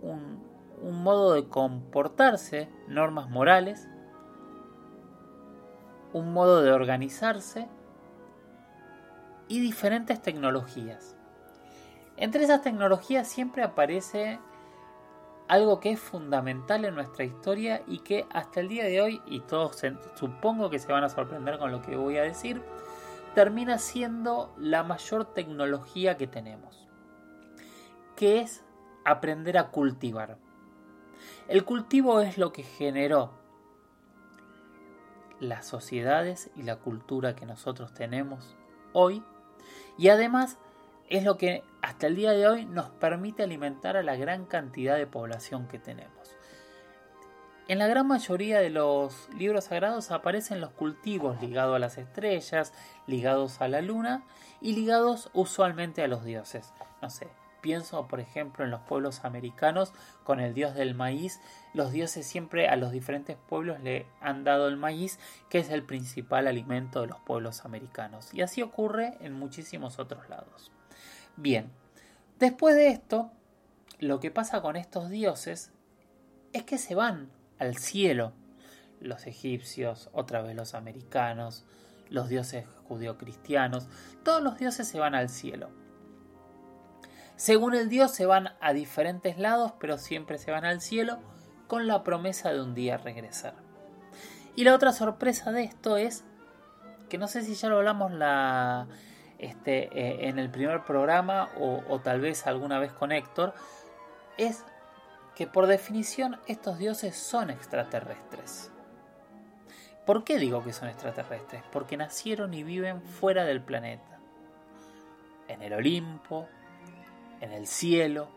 un, 0.00 0.42
un 0.80 1.02
modo 1.02 1.34
de 1.34 1.48
comportarse, 1.48 2.70
normas 2.88 3.28
morales, 3.28 3.88
un 6.12 6.32
modo 6.32 6.62
de 6.62 6.72
organizarse 6.72 7.68
y 9.48 9.60
diferentes 9.60 10.20
tecnologías. 10.20 11.16
Entre 12.16 12.44
esas 12.44 12.62
tecnologías 12.62 13.28
siempre 13.28 13.62
aparece 13.62 14.38
algo 15.48 15.80
que 15.80 15.92
es 15.92 16.00
fundamental 16.00 16.84
en 16.84 16.94
nuestra 16.94 17.24
historia 17.24 17.82
y 17.86 18.00
que 18.00 18.26
hasta 18.30 18.60
el 18.60 18.68
día 18.68 18.84
de 18.84 19.00
hoy, 19.00 19.22
y 19.26 19.40
todos 19.40 19.82
supongo 20.14 20.68
que 20.68 20.78
se 20.78 20.92
van 20.92 21.04
a 21.04 21.08
sorprender 21.08 21.58
con 21.58 21.72
lo 21.72 21.80
que 21.80 21.96
voy 21.96 22.18
a 22.18 22.22
decir, 22.22 22.62
termina 23.34 23.78
siendo 23.78 24.52
la 24.58 24.82
mayor 24.82 25.24
tecnología 25.32 26.16
que 26.16 26.26
tenemos, 26.26 26.88
que 28.16 28.40
es 28.40 28.64
aprender 29.04 29.56
a 29.56 29.68
cultivar. 29.68 30.36
El 31.46 31.64
cultivo 31.64 32.20
es 32.20 32.36
lo 32.36 32.52
que 32.52 32.62
generó 32.62 33.32
las 35.40 35.66
sociedades 35.66 36.50
y 36.56 36.62
la 36.62 36.76
cultura 36.76 37.34
que 37.34 37.46
nosotros 37.46 37.94
tenemos 37.94 38.56
hoy 38.92 39.22
y 39.96 40.08
además 40.08 40.58
es 41.08 41.24
lo 41.24 41.36
que 41.36 41.64
hasta 41.82 42.06
el 42.06 42.16
día 42.16 42.32
de 42.32 42.46
hoy 42.46 42.64
nos 42.66 42.90
permite 42.90 43.42
alimentar 43.42 43.96
a 43.96 44.02
la 44.02 44.16
gran 44.16 44.44
cantidad 44.44 44.96
de 44.96 45.06
población 45.06 45.66
que 45.68 45.78
tenemos. 45.78 46.36
En 47.66 47.78
la 47.78 47.86
gran 47.86 48.06
mayoría 48.06 48.60
de 48.60 48.70
los 48.70 49.28
libros 49.34 49.64
sagrados 49.64 50.10
aparecen 50.10 50.60
los 50.60 50.70
cultivos 50.70 51.40
ligados 51.42 51.76
a 51.76 51.78
las 51.78 51.98
estrellas, 51.98 52.72
ligados 53.06 53.60
a 53.60 53.68
la 53.68 53.82
luna 53.82 54.24
y 54.62 54.72
ligados 54.72 55.30
usualmente 55.34 56.02
a 56.02 56.08
los 56.08 56.24
dioses. 56.24 56.72
No 57.02 57.10
sé, 57.10 57.28
Pienso, 57.60 58.06
por 58.06 58.20
ejemplo, 58.20 58.64
en 58.64 58.70
los 58.70 58.80
pueblos 58.82 59.24
americanos 59.24 59.92
con 60.22 60.38
el 60.38 60.54
dios 60.54 60.74
del 60.74 60.94
maíz. 60.94 61.40
Los 61.74 61.90
dioses 61.90 62.24
siempre 62.24 62.68
a 62.68 62.76
los 62.76 62.92
diferentes 62.92 63.36
pueblos 63.36 63.80
le 63.80 64.06
han 64.20 64.44
dado 64.44 64.68
el 64.68 64.76
maíz, 64.76 65.18
que 65.48 65.58
es 65.58 65.70
el 65.70 65.82
principal 65.82 66.46
alimento 66.46 67.00
de 67.00 67.08
los 67.08 67.18
pueblos 67.20 67.64
americanos. 67.64 68.32
Y 68.32 68.42
así 68.42 68.62
ocurre 68.62 69.18
en 69.20 69.32
muchísimos 69.32 69.98
otros 69.98 70.28
lados. 70.28 70.70
Bien, 71.36 71.70
después 72.38 72.76
de 72.76 72.88
esto, 72.88 73.32
lo 73.98 74.20
que 74.20 74.30
pasa 74.30 74.62
con 74.62 74.76
estos 74.76 75.10
dioses 75.10 75.72
es 76.52 76.62
que 76.62 76.78
se 76.78 76.94
van 76.94 77.30
al 77.58 77.76
cielo. 77.76 78.32
Los 79.00 79.26
egipcios, 79.26 80.10
otra 80.12 80.42
vez 80.42 80.54
los 80.54 80.74
americanos, 80.74 81.64
los 82.08 82.28
dioses 82.28 82.66
judio-cristianos, 82.84 83.88
todos 84.24 84.42
los 84.42 84.58
dioses 84.58 84.86
se 84.86 84.98
van 84.98 85.14
al 85.14 85.28
cielo. 85.28 85.70
Según 87.38 87.76
el 87.76 87.88
dios 87.88 88.10
se 88.10 88.26
van 88.26 88.56
a 88.60 88.72
diferentes 88.72 89.38
lados, 89.38 89.72
pero 89.78 89.96
siempre 89.96 90.38
se 90.38 90.50
van 90.50 90.64
al 90.64 90.80
cielo 90.80 91.20
con 91.68 91.86
la 91.86 92.02
promesa 92.02 92.52
de 92.52 92.60
un 92.60 92.74
día 92.74 92.98
regresar. 92.98 93.54
Y 94.56 94.64
la 94.64 94.74
otra 94.74 94.92
sorpresa 94.92 95.52
de 95.52 95.62
esto 95.62 95.96
es 95.96 96.24
que 97.08 97.16
no 97.16 97.28
sé 97.28 97.42
si 97.42 97.54
ya 97.54 97.68
lo 97.68 97.76
hablamos 97.76 98.10
la, 98.10 98.88
este, 99.38 99.84
eh, 99.96 100.28
en 100.28 100.40
el 100.40 100.50
primer 100.50 100.82
programa 100.82 101.48
o, 101.60 101.84
o 101.88 102.00
tal 102.00 102.20
vez 102.20 102.44
alguna 102.48 102.80
vez 102.80 102.92
con 102.92 103.12
Héctor, 103.12 103.54
es 104.36 104.64
que 105.36 105.46
por 105.46 105.68
definición 105.68 106.40
estos 106.48 106.76
dioses 106.78 107.14
son 107.14 107.50
extraterrestres. 107.50 108.72
¿Por 110.04 110.24
qué 110.24 110.38
digo 110.38 110.64
que 110.64 110.72
son 110.72 110.88
extraterrestres? 110.88 111.62
Porque 111.70 111.96
nacieron 111.96 112.52
y 112.52 112.64
viven 112.64 113.00
fuera 113.00 113.44
del 113.44 113.62
planeta. 113.62 114.18
En 115.46 115.62
el 115.62 115.72
Olimpo, 115.72 116.48
en 117.40 117.52
el 117.52 117.66
cielo, 117.66 118.28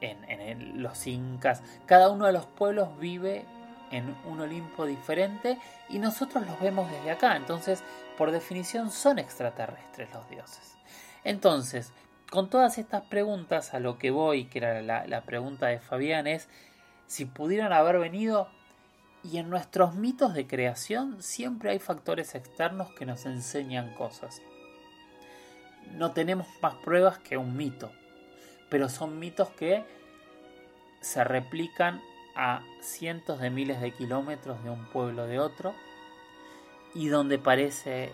en, 0.00 0.82
los 0.82 1.06
incas. 1.06 1.62
Cada 1.86 2.10
uno 2.10 2.26
de 2.26 2.32
los 2.32 2.46
pueblos 2.46 2.98
vive 2.98 3.44
en 3.90 4.14
un 4.26 4.40
Olimpo 4.40 4.84
diferente 4.86 5.58
y 5.88 5.98
nosotros 5.98 6.46
los 6.46 6.60
vemos 6.60 6.90
desde 6.90 7.10
acá. 7.10 7.36
Entonces, 7.36 7.82
por 8.18 8.30
definición, 8.30 8.90
son 8.90 9.18
extraterrestres 9.18 10.12
los 10.12 10.28
dioses. 10.28 10.76
Entonces, 11.24 11.92
con 12.30 12.50
todas 12.50 12.78
estas 12.78 13.02
preguntas, 13.02 13.74
a 13.74 13.80
lo 13.80 13.98
que 13.98 14.10
voy, 14.10 14.46
que 14.46 14.58
era 14.58 14.82
la, 14.82 15.06
la 15.06 15.22
pregunta 15.22 15.66
de 15.66 15.78
Fabián, 15.78 16.26
es 16.26 16.48
si 17.06 17.24
pudieran 17.24 17.72
haber 17.72 17.98
venido 17.98 18.48
Y 19.22 19.38
en 19.38 19.50
nuestros 19.50 19.94
mitos 19.94 20.34
de 20.34 20.46
creación 20.46 21.20
siempre 21.20 21.70
hay 21.70 21.80
factores 21.80 22.36
externos 22.36 22.92
que 22.96 23.06
nos 23.06 23.26
enseñan 23.26 23.92
cosas. 23.94 24.40
No 25.92 26.12
tenemos 26.12 26.46
más 26.60 26.74
pruebas 26.76 27.18
que 27.18 27.36
un 27.36 27.56
mito, 27.56 27.90
pero 28.68 28.88
son 28.88 29.18
mitos 29.18 29.50
que 29.50 29.84
se 31.00 31.24
replican 31.24 32.02
a 32.34 32.62
cientos 32.80 33.40
de 33.40 33.50
miles 33.50 33.80
de 33.80 33.92
kilómetros 33.92 34.62
de 34.62 34.70
un 34.70 34.86
pueblo 34.86 35.26
de 35.26 35.38
otro 35.38 35.74
y 36.94 37.08
donde 37.08 37.38
parece 37.38 38.12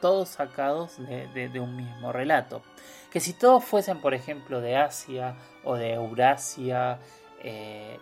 todos 0.00 0.30
sacados 0.30 0.96
de, 0.98 1.60
un 1.60 1.76
mismo 1.76 2.12
relato. 2.12 2.62
Que 3.10 3.20
si 3.20 3.32
todos 3.34 3.64
fuesen, 3.64 4.00
por 4.00 4.14
ejemplo, 4.14 4.60
de 4.60 4.76
Asia 4.76 5.36
o 5.62 5.76
de 5.76 5.92
Eurasia, 5.92 6.98
eh, 7.42 7.98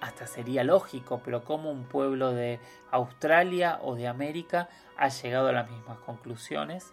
hasta 0.00 0.26
sería 0.26 0.64
lógico, 0.64 1.22
pero 1.24 1.44
como 1.44 1.70
un 1.70 1.84
pueblo 1.84 2.32
de 2.32 2.60
Australia 2.90 3.78
o 3.82 3.94
de 3.94 4.08
América 4.08 4.68
ha 4.96 5.08
llegado 5.08 5.48
a 5.48 5.52
las 5.52 5.70
mismas 5.70 5.98
conclusiones, 6.00 6.92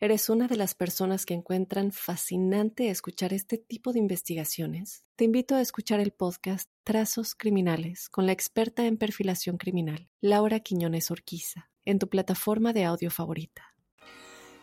eres 0.00 0.28
una 0.28 0.48
de 0.48 0.56
las 0.56 0.74
personas 0.74 1.26
que 1.26 1.34
encuentran 1.34 1.92
fascinante 1.92 2.90
escuchar 2.90 3.32
este 3.32 3.58
tipo 3.58 3.92
de 3.92 3.98
investigaciones, 3.98 5.04
te 5.16 5.24
invito 5.24 5.54
a 5.54 5.60
escuchar 5.60 6.00
el 6.00 6.12
podcast 6.12 6.70
Trazos 6.84 7.34
Criminales 7.34 8.08
con 8.08 8.26
la 8.26 8.32
experta 8.32 8.86
en 8.86 8.96
perfilación 8.96 9.56
criminal, 9.56 10.08
Laura 10.20 10.60
Quiñones 10.60 11.10
Orquiza, 11.10 11.70
en 11.84 11.98
tu 11.98 12.08
plataforma 12.08 12.72
de 12.72 12.84
audio 12.84 13.10
favorita. 13.10 13.74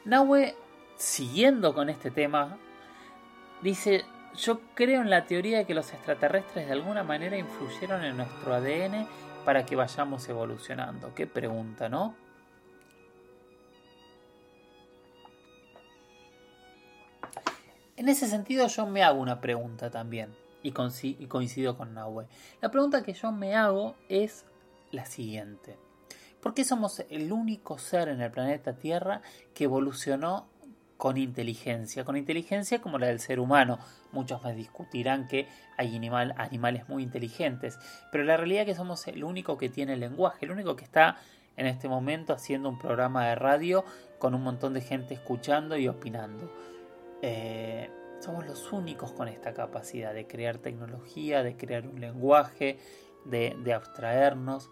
Nahue, 0.05 0.55
siguiendo 0.97 1.73
con 1.73 1.89
este 1.89 2.11
tema, 2.11 2.59
Dice, 3.63 4.03
yo 4.35 4.59
creo 4.75 5.01
en 5.01 5.09
la 5.09 5.25
teoría 5.25 5.59
de 5.59 5.65
que 5.65 5.73
los 5.73 5.93
extraterrestres 5.93 6.67
de 6.67 6.73
alguna 6.73 7.01
manera 7.03 7.37
influyeron 7.37 8.03
en 8.03 8.17
nuestro 8.17 8.53
ADN 8.53 9.07
para 9.45 9.65
que 9.65 9.77
vayamos 9.77 10.27
evolucionando. 10.27 11.15
Qué 11.15 11.27
pregunta, 11.27 11.87
¿no? 11.87 12.13
En 18.03 18.10
ese 18.10 18.27
sentido 18.27 18.67
yo 18.67 18.86
me 18.86 19.01
hago 19.01 19.22
una 19.22 19.39
pregunta 19.39 19.89
también 19.89 20.36
y, 20.62 20.72
coincido 20.74 21.77
con 21.77 21.93
Nahue. 21.93 22.27
La 22.62 22.69
pregunta 22.69 23.01
que 23.01 23.13
yo 23.13 23.31
me 23.31 23.55
hago 23.55 23.95
es 24.10 24.43
la 24.91 25.05
siguiente. 25.05 25.77
¿Por 26.41 26.53
qué 26.53 26.65
somos 26.65 27.01
el 27.10 27.31
único 27.31 27.77
ser 27.77 28.10
en 28.10 28.19
el 28.19 28.29
planeta 28.29 28.74
Tierra 28.74 29.22
que 29.53 29.63
evolucionó 29.63 30.50
con 30.98 31.15
inteligencia, 31.15 32.03
con 32.03 32.17
inteligencia 32.17 32.81
como 32.81 33.00
la 33.00 33.07
del 33.07 33.22
ser 33.22 33.39
humano. 33.39 33.79
Muchos 34.12 34.43
me 34.43 34.53
discutirán 34.53 35.29
que 35.29 35.48
hay 35.77 35.95
animales 35.95 36.89
muy 36.89 37.03
inteligentes, 37.03 37.79
pero 38.12 38.25
la 38.25 38.36
realidad 38.36 38.63
es 38.63 38.67
que 38.67 38.75
somos 38.75 39.07
el 39.07 39.24
único 39.24 39.57
que 39.57 39.69
tiene 39.69 39.95
lenguaje, 39.95 40.45
el 40.45 40.51
único 40.51 40.75
que 40.75 40.83
está 40.83 41.19
en 41.55 41.67
este 41.67 41.88
momento 41.88 42.33
haciendo 42.33 42.67
un 42.67 42.79
programa 42.79 43.27
de 43.27 43.36
radio 43.36 43.86
con 44.19 44.36
un 44.36 44.43
montón 44.43 44.74
de 44.74 44.81
gente 44.81 45.13
escuchando 45.13 45.77
y 45.77 45.88
opinando. 45.88 46.51
Eh, 47.25 47.89
somos 48.19 48.45
los 48.45 48.73
únicos 48.73 49.13
con 49.13 49.29
esta 49.29 49.53
capacidad 49.53 50.13
de 50.13 50.27
crear 50.27 50.57
tecnología, 50.57 51.41
de 51.41 51.55
crear 51.55 51.87
un 51.87 52.01
lenguaje, 52.01 52.79
de, 53.23 53.73
abstraernos. 53.73 54.69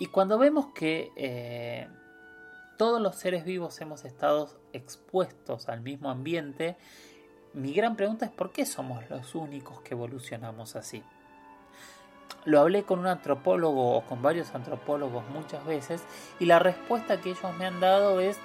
Y 0.00 0.06
cuando 0.06 0.36
vemos 0.36 0.66
que 0.74 1.12
eh, 1.14 1.86
todos 2.76 3.00
los 3.00 3.14
seres 3.14 3.44
vivos 3.44 3.80
hemos 3.80 4.04
estado 4.04 4.50
expuestos 4.72 5.68
al 5.68 5.80
mismo 5.80 6.10
ambiente, 6.10 6.76
mi 7.54 7.72
gran 7.72 7.94
pregunta 7.94 8.26
es 8.26 8.32
por 8.32 8.50
qué 8.50 8.66
somos 8.66 9.08
los 9.08 9.36
únicos 9.36 9.80
que 9.82 9.94
evolucionamos 9.94 10.74
así. 10.74 11.04
Lo 12.46 12.58
hablé 12.58 12.82
con 12.82 12.98
un 12.98 13.06
antropólogo 13.06 13.96
o 13.96 14.04
con 14.06 14.22
varios 14.22 14.56
antropólogos 14.56 15.22
muchas 15.28 15.64
veces 15.64 16.02
y 16.40 16.46
la 16.46 16.58
respuesta 16.58 17.20
que 17.20 17.30
ellos 17.30 17.56
me 17.56 17.66
han 17.66 17.78
dado 17.78 18.18
es 18.18 18.38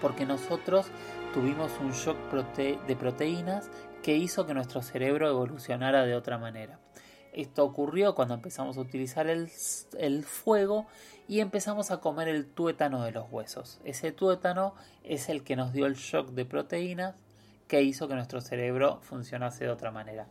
porque 0.00 0.26
nosotros 0.26 0.86
tuvimos 1.32 1.72
un 1.80 1.92
shock 1.92 2.16
de 2.32 2.96
proteínas 2.96 3.70
que 4.02 4.16
hizo 4.16 4.46
que 4.46 4.54
nuestro 4.54 4.82
cerebro 4.82 5.28
evolucionara 5.28 6.04
de 6.04 6.14
otra 6.14 6.38
manera. 6.38 6.78
Esto 7.36 7.64
ocurrió 7.64 8.14
cuando 8.14 8.32
empezamos 8.32 8.78
a 8.78 8.80
utilizar 8.80 9.26
el, 9.26 9.48
fuego 10.24 10.86
y 11.28 11.40
empezamos 11.40 11.90
a 11.90 12.00
comer 12.00 12.28
el 12.28 12.46
tuétano 12.46 13.04
de 13.04 13.12
los 13.12 13.26
huesos. 13.30 13.78
Ese 13.84 14.10
tuétano 14.10 14.74
es 15.04 15.28
el 15.28 15.44
que 15.44 15.54
nos 15.54 15.74
dio 15.74 15.84
el 15.84 15.96
shock 15.96 16.30
de 16.30 16.46
proteínas 16.46 17.14
que 17.68 17.82
hizo 17.82 18.08
que 18.08 18.14
nuestro 18.14 18.40
cerebro 18.40 19.00
funcionase 19.02 19.64
de 19.64 19.70
otra 19.70 19.90
manera. 19.90 20.26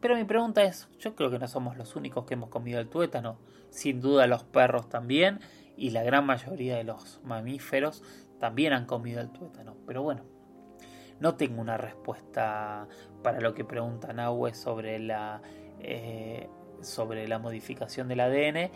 Pero 0.00 0.16
mi 0.16 0.24
pregunta 0.24 0.62
es, 0.62 0.88
yo 0.98 1.14
creo 1.14 1.30
que 1.30 1.38
no 1.38 1.46
somos 1.46 1.76
los 1.76 1.94
únicos 1.94 2.24
que 2.24 2.34
hemos 2.34 2.48
comido 2.48 2.80
el 2.80 2.88
tuétano, 2.88 3.36
sin 3.68 4.00
duda 4.00 4.26
los 4.26 4.44
perros 4.44 4.88
también 4.88 5.40
y 5.76 5.90
la 5.90 6.02
gran 6.02 6.24
mayoría 6.24 6.76
de 6.76 6.84
los 6.84 7.20
mamíferos 7.22 8.02
también 8.44 8.74
han 8.74 8.84
comido 8.84 9.22
el 9.22 9.30
tuétano, 9.30 9.74
pero 9.86 10.02
bueno, 10.02 10.22
no 11.18 11.34
tengo 11.34 11.62
una 11.62 11.78
respuesta 11.78 12.86
para 13.22 13.40
lo 13.40 13.54
que 13.54 13.64
pregunta 13.64 14.12
Nahue 14.12 14.52
sobre 14.52 14.98
la, 14.98 15.40
eh, 15.80 16.50
sobre 16.82 17.26
la 17.26 17.38
modificación 17.38 18.06
del 18.06 18.20
ADN, 18.20 18.70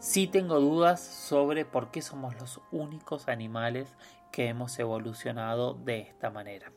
Sí 0.00 0.26
tengo 0.26 0.58
dudas 0.58 1.00
sobre 1.00 1.64
por 1.64 1.92
qué 1.92 2.02
somos 2.02 2.34
los 2.40 2.60
únicos 2.72 3.28
animales 3.28 3.94
que 4.32 4.48
hemos 4.48 4.76
evolucionado 4.80 5.74
de 5.74 6.00
esta 6.00 6.28
manera. 6.28 6.72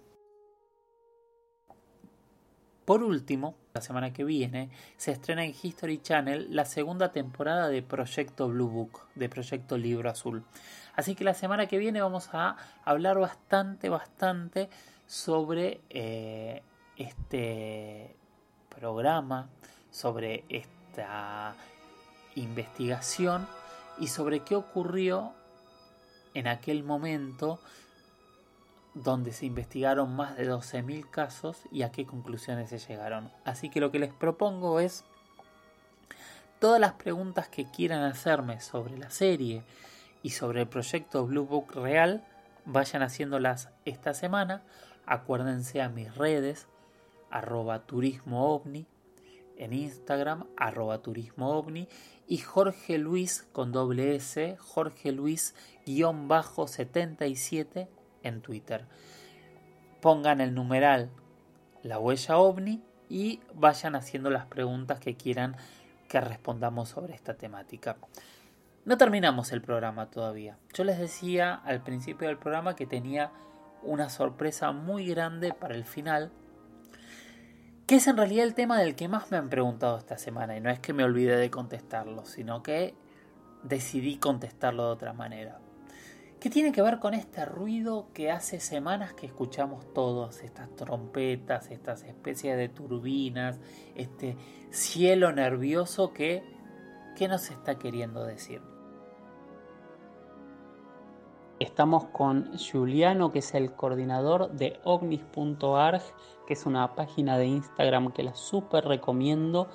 Por 2.85 3.01
último, 3.01 3.55
la 3.75 3.81
semana 3.81 4.13
que 4.13 4.23
viene 4.23 4.69
se 4.95 5.11
estrena 5.11 5.43
en 5.43 5.53
History 5.61 6.01
Channel 6.01 6.47
la 6.49 6.63
segunda 6.63 7.11
temporada 7.11 7.67
de 7.67 7.81
Proyecto 7.81 8.47
Blue 8.47 8.69
Book, 8.69 9.01
de 9.15 9.27
Proyecto 9.27 9.77
Libro 9.77 10.09
Azul. 10.09 10.45
Así 10.95 11.13
que 11.13 11.25
la 11.25 11.33
semana 11.33 11.67
que 11.67 11.77
viene 11.77 11.99
vamos 11.99 12.29
a 12.31 12.55
hablar 12.85 13.19
bastante, 13.19 13.89
bastante 13.89 14.69
sobre 15.05 15.81
eh, 15.89 16.63
este 16.95 18.15
programa, 18.69 19.49
sobre 19.91 20.45
esta 20.47 21.53
investigación 22.35 23.45
y 23.99 24.07
sobre 24.07 24.39
qué 24.39 24.55
ocurrió 24.55 25.33
en 26.33 26.47
aquel 26.47 26.85
momento 26.85 27.59
donde 28.95 29.33
se 29.33 29.45
investigaron 29.45 30.15
más 30.15 30.37
de 30.37 30.49
12.000 30.49 31.09
casos 31.09 31.61
y 31.71 31.83
a 31.83 31.91
qué 31.91 32.05
conclusiones 32.05 32.69
se 32.69 32.79
llegaron. 32.79 33.29
Así 33.43 33.69
que 33.69 33.81
lo 33.81 33.91
que 33.91 33.99
les 33.99 34.13
propongo 34.13 34.79
es 34.79 35.03
todas 36.59 36.79
las 36.79 36.93
preguntas 36.93 37.49
que 37.49 37.69
quieran 37.69 38.03
hacerme 38.03 38.61
sobre 38.61 38.97
la 38.97 39.09
serie 39.09 39.63
y 40.23 40.31
sobre 40.31 40.61
el 40.61 40.67
proyecto 40.67 41.27
Blue 41.27 41.45
Book 41.45 41.73
Real, 41.75 42.25
vayan 42.65 43.03
haciéndolas 43.03 43.69
esta 43.83 44.13
semana. 44.13 44.63
Acuérdense 45.05 45.81
a 45.81 45.89
mis 45.89 46.15
redes, 46.15 46.67
arroba 47.29 47.85
turismo 47.85 48.63
en 49.57 49.73
Instagram, 49.73 50.45
arroba 50.57 51.01
turismo 51.01 51.65
y 52.27 52.37
Jorge 52.37 52.97
Luis 52.97 53.45
con 53.51 53.71
doble 53.71 54.15
S, 54.15 54.55
Jorge 54.57 55.11
Luis 55.11 55.53
guion 55.85 56.27
bajo 56.27 56.67
77 56.67 57.89
en 58.25 58.41
Twitter. 58.41 58.85
Pongan 60.01 60.41
el 60.41 60.53
numeral 60.53 61.09
la 61.83 61.99
huella 61.99 62.37
ovni 62.37 62.83
y 63.09 63.39
vayan 63.53 63.95
haciendo 63.95 64.29
las 64.31 64.47
preguntas 64.47 64.99
que 64.99 65.15
quieran 65.15 65.55
que 66.07 66.19
respondamos 66.19 66.89
sobre 66.89 67.13
esta 67.13 67.35
temática. 67.35 67.97
No 68.85 68.97
terminamos 68.97 69.51
el 69.51 69.61
programa 69.61 70.09
todavía. 70.09 70.57
Yo 70.73 70.83
les 70.83 70.97
decía 70.97 71.53
al 71.53 71.83
principio 71.83 72.27
del 72.27 72.37
programa 72.37 72.75
que 72.75 72.87
tenía 72.87 73.31
una 73.83 74.09
sorpresa 74.09 74.71
muy 74.71 75.05
grande 75.05 75.53
para 75.53 75.75
el 75.75 75.85
final 75.85 76.31
que 77.85 77.95
es 77.95 78.07
en 78.07 78.17
realidad 78.17 78.45
el 78.45 78.55
tema 78.55 78.79
del 78.79 78.95
que 78.95 79.07
más 79.07 79.29
me 79.29 79.37
han 79.37 79.49
preguntado 79.49 79.97
esta 79.97 80.17
semana, 80.17 80.57
y 80.57 80.61
no 80.61 80.71
es 80.71 80.79
que 80.79 80.93
me 80.93 81.03
olvide 81.03 81.37
de 81.37 81.51
contestarlo, 81.51 82.25
sino 82.25 82.63
que 82.63 82.95
decidí 83.63 84.17
contestarlo 84.17 84.85
de 84.85 84.91
otra 84.91 85.13
manera. 85.13 85.59
¿Qué 86.45 86.51
tiene 86.51 86.71
que 86.71 86.83
ver 86.83 86.99
con 86.99 87.15
este 87.15 87.43
ruido 87.43 88.09
que 88.13 88.29
hace 88.29 88.59
semanas 88.59 89.13
que 89.13 89.25
escuchamos 89.25 89.91
todos, 89.95 90.43
estas 90.43 90.69
trompetas, 90.75 91.71
estas 91.71 92.03
especies 92.03 92.55
de 92.55 92.69
turbinas, 92.69 93.59
este 93.95 94.37
cielo 94.69 95.31
nervioso 95.31 96.13
que, 96.13 96.43
¿qué 97.15 97.27
nos 97.27 97.49
está 97.49 97.79
queriendo 97.79 98.23
decir? 98.23 98.61
estamos 101.59 102.05
con 102.09 102.51
Juliano, 102.59 103.31
que 103.31 103.39
es 103.39 103.55
el 103.55 103.71
coordinador 103.71 104.51
de 104.51 104.79
ovnis.arg, 104.83 106.03
que 106.45 106.53
es 106.53 106.67
una 106.67 106.93
página 106.93 107.39
de 107.39 107.47
Instagram 107.47 108.11
que 108.11 108.21
la 108.21 108.35
súper 108.35 108.85
recomiendo. 108.85 109.67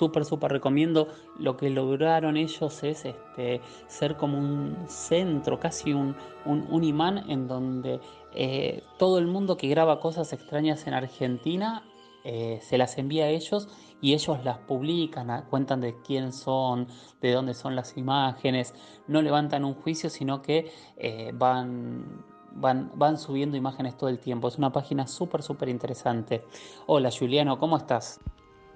Súper, 0.00 0.24
súper 0.24 0.50
recomiendo. 0.50 1.08
Lo 1.38 1.58
que 1.58 1.68
lograron 1.68 2.38
ellos 2.38 2.82
es 2.84 3.04
este, 3.04 3.60
ser 3.86 4.16
como 4.16 4.38
un 4.38 4.74
centro, 4.88 5.60
casi 5.60 5.92
un, 5.92 6.16
un, 6.46 6.82
imán 6.84 7.30
en 7.30 7.46
donde 7.46 8.00
eh, 8.32 8.82
todo 8.98 9.18
el 9.18 9.26
mundo 9.26 9.58
que 9.58 9.68
graba 9.68 10.00
cosas 10.00 10.32
extrañas 10.32 10.86
en 10.86 10.94
Argentina 10.94 11.84
eh, 12.24 12.60
se 12.62 12.78
las 12.78 12.96
envía 12.96 13.26
a 13.26 13.28
ellos 13.28 13.68
y 14.00 14.14
ellos 14.14 14.42
las 14.42 14.56
publican, 14.60 15.30
ah, 15.30 15.44
cuentan 15.50 15.82
de 15.82 15.94
quién 16.00 16.32
son, 16.32 16.86
de 17.20 17.32
dónde 17.32 17.52
son 17.52 17.76
las 17.76 17.98
imágenes, 17.98 18.72
no 19.06 19.20
levantan 19.20 19.66
un 19.66 19.74
juicio, 19.74 20.08
sino 20.08 20.40
que 20.40 20.72
eh, 20.96 21.32
van, 21.34 22.24
van, 22.52 22.90
van 22.94 23.18
subiendo 23.18 23.58
imágenes 23.58 23.98
todo 23.98 24.08
el 24.08 24.18
tiempo. 24.18 24.48
Es 24.48 24.56
una 24.56 24.72
página 24.72 25.06
súper, 25.06 25.42
súper 25.42 25.68
interesante. 25.68 26.42
Hola 26.86 27.10
Juliano, 27.10 27.58
¿cómo 27.58 27.76
estás? 27.76 28.18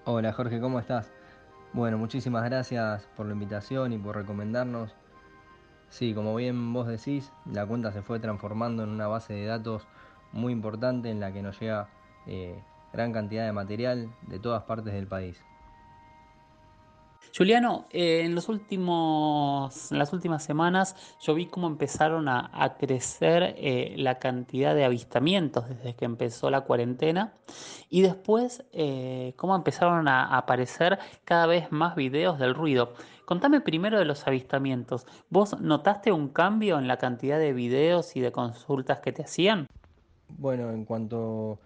Hola 0.06 0.34
Jorge, 0.34 0.60
¿cómo 0.60 0.80
estás? 0.80 1.10
Bueno, 1.72 1.96
muchísimas 1.96 2.44
gracias 2.44 3.08
por 3.16 3.24
la 3.24 3.32
invitación 3.32 3.94
y 3.94 3.96
por 3.96 4.14
recomendarnos. 4.14 4.94
Sí, 5.88 6.12
como 6.12 6.34
bien 6.34 6.74
vos 6.74 6.86
decís, 6.86 7.32
la 7.50 7.64
cuenta 7.64 7.90
se 7.90 8.02
fue 8.02 8.20
transformando 8.20 8.82
en 8.82 8.90
una 8.90 9.06
base 9.06 9.32
de 9.32 9.46
datos 9.46 9.88
muy 10.30 10.52
importante 10.52 11.08
en 11.08 11.20
la 11.20 11.32
que 11.32 11.40
nos 11.40 11.58
llega 11.58 11.88
eh, 12.26 12.62
gran 12.92 13.14
cantidad 13.14 13.46
de 13.46 13.52
material 13.52 14.14
de 14.26 14.38
todas 14.38 14.64
partes 14.64 14.92
del 14.92 15.06
país. 15.06 15.42
Juliano, 17.36 17.86
eh, 17.90 18.22
en, 18.24 18.36
los 18.36 18.48
últimos, 18.48 19.90
las 19.90 20.12
últimas 20.12 20.44
semanas 20.44 20.94
yo 21.20 21.34
vi 21.34 21.46
cómo 21.46 21.66
empezaron 21.66 22.28
a, 22.28 22.76
crecer 22.78 23.56
eh, 23.58 23.94
la 23.96 24.20
cantidad 24.20 24.72
de 24.72 24.84
avistamientos 24.84 25.68
desde 25.68 25.96
que 25.96 26.04
empezó 26.04 26.48
la 26.48 26.60
cuarentena 26.60 27.32
y 27.90 28.02
después 28.02 28.62
eh, 28.72 29.34
cómo 29.36 29.56
empezaron 29.56 30.06
a 30.06 30.36
aparecer 30.36 31.00
cada 31.24 31.46
vez 31.46 31.72
más 31.72 31.96
videos 31.96 32.38
del 32.38 32.54
ruido. 32.54 32.94
Contame 33.24 33.60
primero 33.60 33.98
de 33.98 34.04
los 34.04 34.28
avistamientos. 34.28 35.04
¿Vos 35.28 35.60
notaste 35.60 36.12
un 36.12 36.28
cambio 36.28 36.78
en 36.78 36.86
la 36.86 36.98
cantidad 36.98 37.40
de 37.40 37.52
videos 37.52 38.14
y 38.14 38.20
de 38.20 38.30
consultas 38.30 39.00
que 39.00 39.10
te 39.10 39.22
hacían? 39.22 39.66
Bueno, 40.28 40.70
en 40.70 40.84
cuanto 40.84 41.58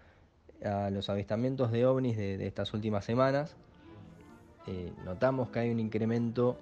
a 0.65 0.89
los 0.89 1.09
avistamientos 1.09 1.71
de 1.71 1.85
ovnis 1.85 2.17
de, 2.17 2.47
estas 2.47 2.73
últimas 2.73 3.05
semanas, 3.05 3.55
eh, 4.69 4.93
notamos 5.03 5.49
que 5.49 5.61
hay 5.61 5.71
un 5.71 5.79
incremento 5.79 6.59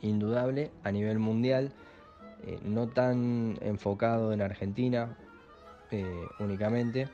indudable 0.00 0.70
a 0.84 0.90
nivel 0.90 1.18
mundial, 1.18 1.70
eh, 2.46 2.58
no 2.64 2.88
tan 2.88 3.58
enfocado 3.60 4.32
en 4.32 4.40
Argentina 4.40 5.18
eh, 5.90 6.26
únicamente. 6.40 7.10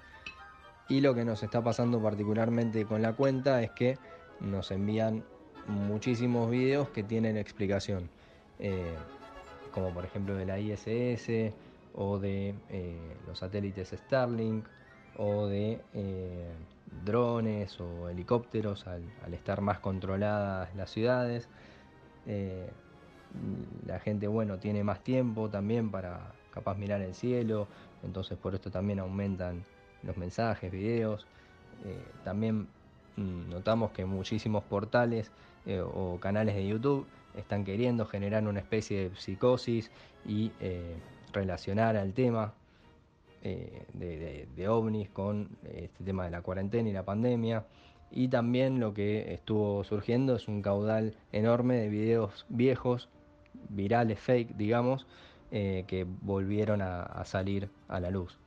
Y 0.89 1.01
lo 1.01 1.13
que 1.13 1.25
nos 1.25 1.43
está 1.43 1.61
pasando 1.65 2.01
particularmente 2.01 2.85
con 2.85 3.03
la 3.03 3.15
cuenta 3.15 3.63
es 3.63 3.73
que 3.73 3.99
nos 4.39 4.71
envían 4.71 5.25
muchísimos 5.67 6.49
videos 6.49 6.89
que 6.91 7.03
tienen 7.03 7.37
explicación, 7.37 8.09
como 9.73 9.95
por 9.95 10.05
ejemplo 10.05 10.35
de 10.35 10.45
la 10.45 10.59
ISS 10.59 11.55
o 11.95 12.19
de 12.19 12.55
los 13.27 13.39
satélites 13.39 13.91
Starlink 13.91 14.67
o 15.17 15.47
de 15.47 15.81
drones 17.05 17.81
o 17.81 18.09
helicópteros 18.09 18.87
al, 18.87 19.03
estar 19.33 19.61
más 19.61 19.79
controladas 19.79 20.75
las 20.75 20.91
ciudades. 20.91 21.49
Eh, 22.27 22.71
la 23.87 23.99
gente, 23.99 24.29
bueno, 24.29 24.59
tiene 24.59 24.85
más 24.85 25.03
tiempo 25.03 25.49
también 25.49 25.91
para 25.91 26.33
capaz 26.53 26.77
mirar 26.77 27.01
el 27.01 27.15
cielo, 27.15 27.67
entonces 28.03 28.37
por 28.37 28.55
esto 28.55 28.71
también 28.71 28.99
aumentan 28.99 29.65
los 30.03 30.17
mensajes, 30.17 30.71
videos. 30.71 31.27
Eh, 31.85 32.05
también 32.25 32.69
mm, 33.17 33.49
notamos 33.49 33.93
que 33.93 34.05
muchísimos 34.05 34.63
portales 34.65 35.31
o 35.95 36.19
canales 36.19 36.57
de 36.57 36.67
YouTube 36.67 37.07
están 37.37 37.65
queriendo 37.65 38.05
generar 38.05 38.45
una 38.49 38.59
especie 38.59 39.09
de 39.09 39.17
psicosis 39.17 39.93
y 40.27 40.51
relacionar 41.33 41.97
al 41.97 42.15
tema 42.15 42.53
eh, 43.45 43.87
de, 43.95 44.69
ovnis 44.69 45.09
con 45.09 45.49
este 45.65 46.05
tema 46.05 46.25
de 46.25 46.31
la 46.31 46.43
cuarentena 46.43 46.89
y 46.89 46.93
la 46.93 47.05
pandemia. 47.05 47.65
Y 48.11 48.29
también 48.29 48.79
lo 48.79 48.95
que 48.95 49.33
estuvo 49.33 49.83
surgiendo 49.85 50.37
es 50.37 50.47
un 50.47 50.63
caudal 50.63 51.17
enorme 51.33 51.77
de 51.77 51.89
videos 51.89 52.47
viejos, 52.49 53.09
virales, 53.69 54.21
fake, 54.21 54.57
digamos, 54.57 55.07
eh, 55.51 55.85
que 55.89 56.07
volvieron 56.21 56.83
a, 56.83 57.25
salir 57.25 57.69
a 57.89 58.01
la 58.01 58.11
luz. 58.11 58.39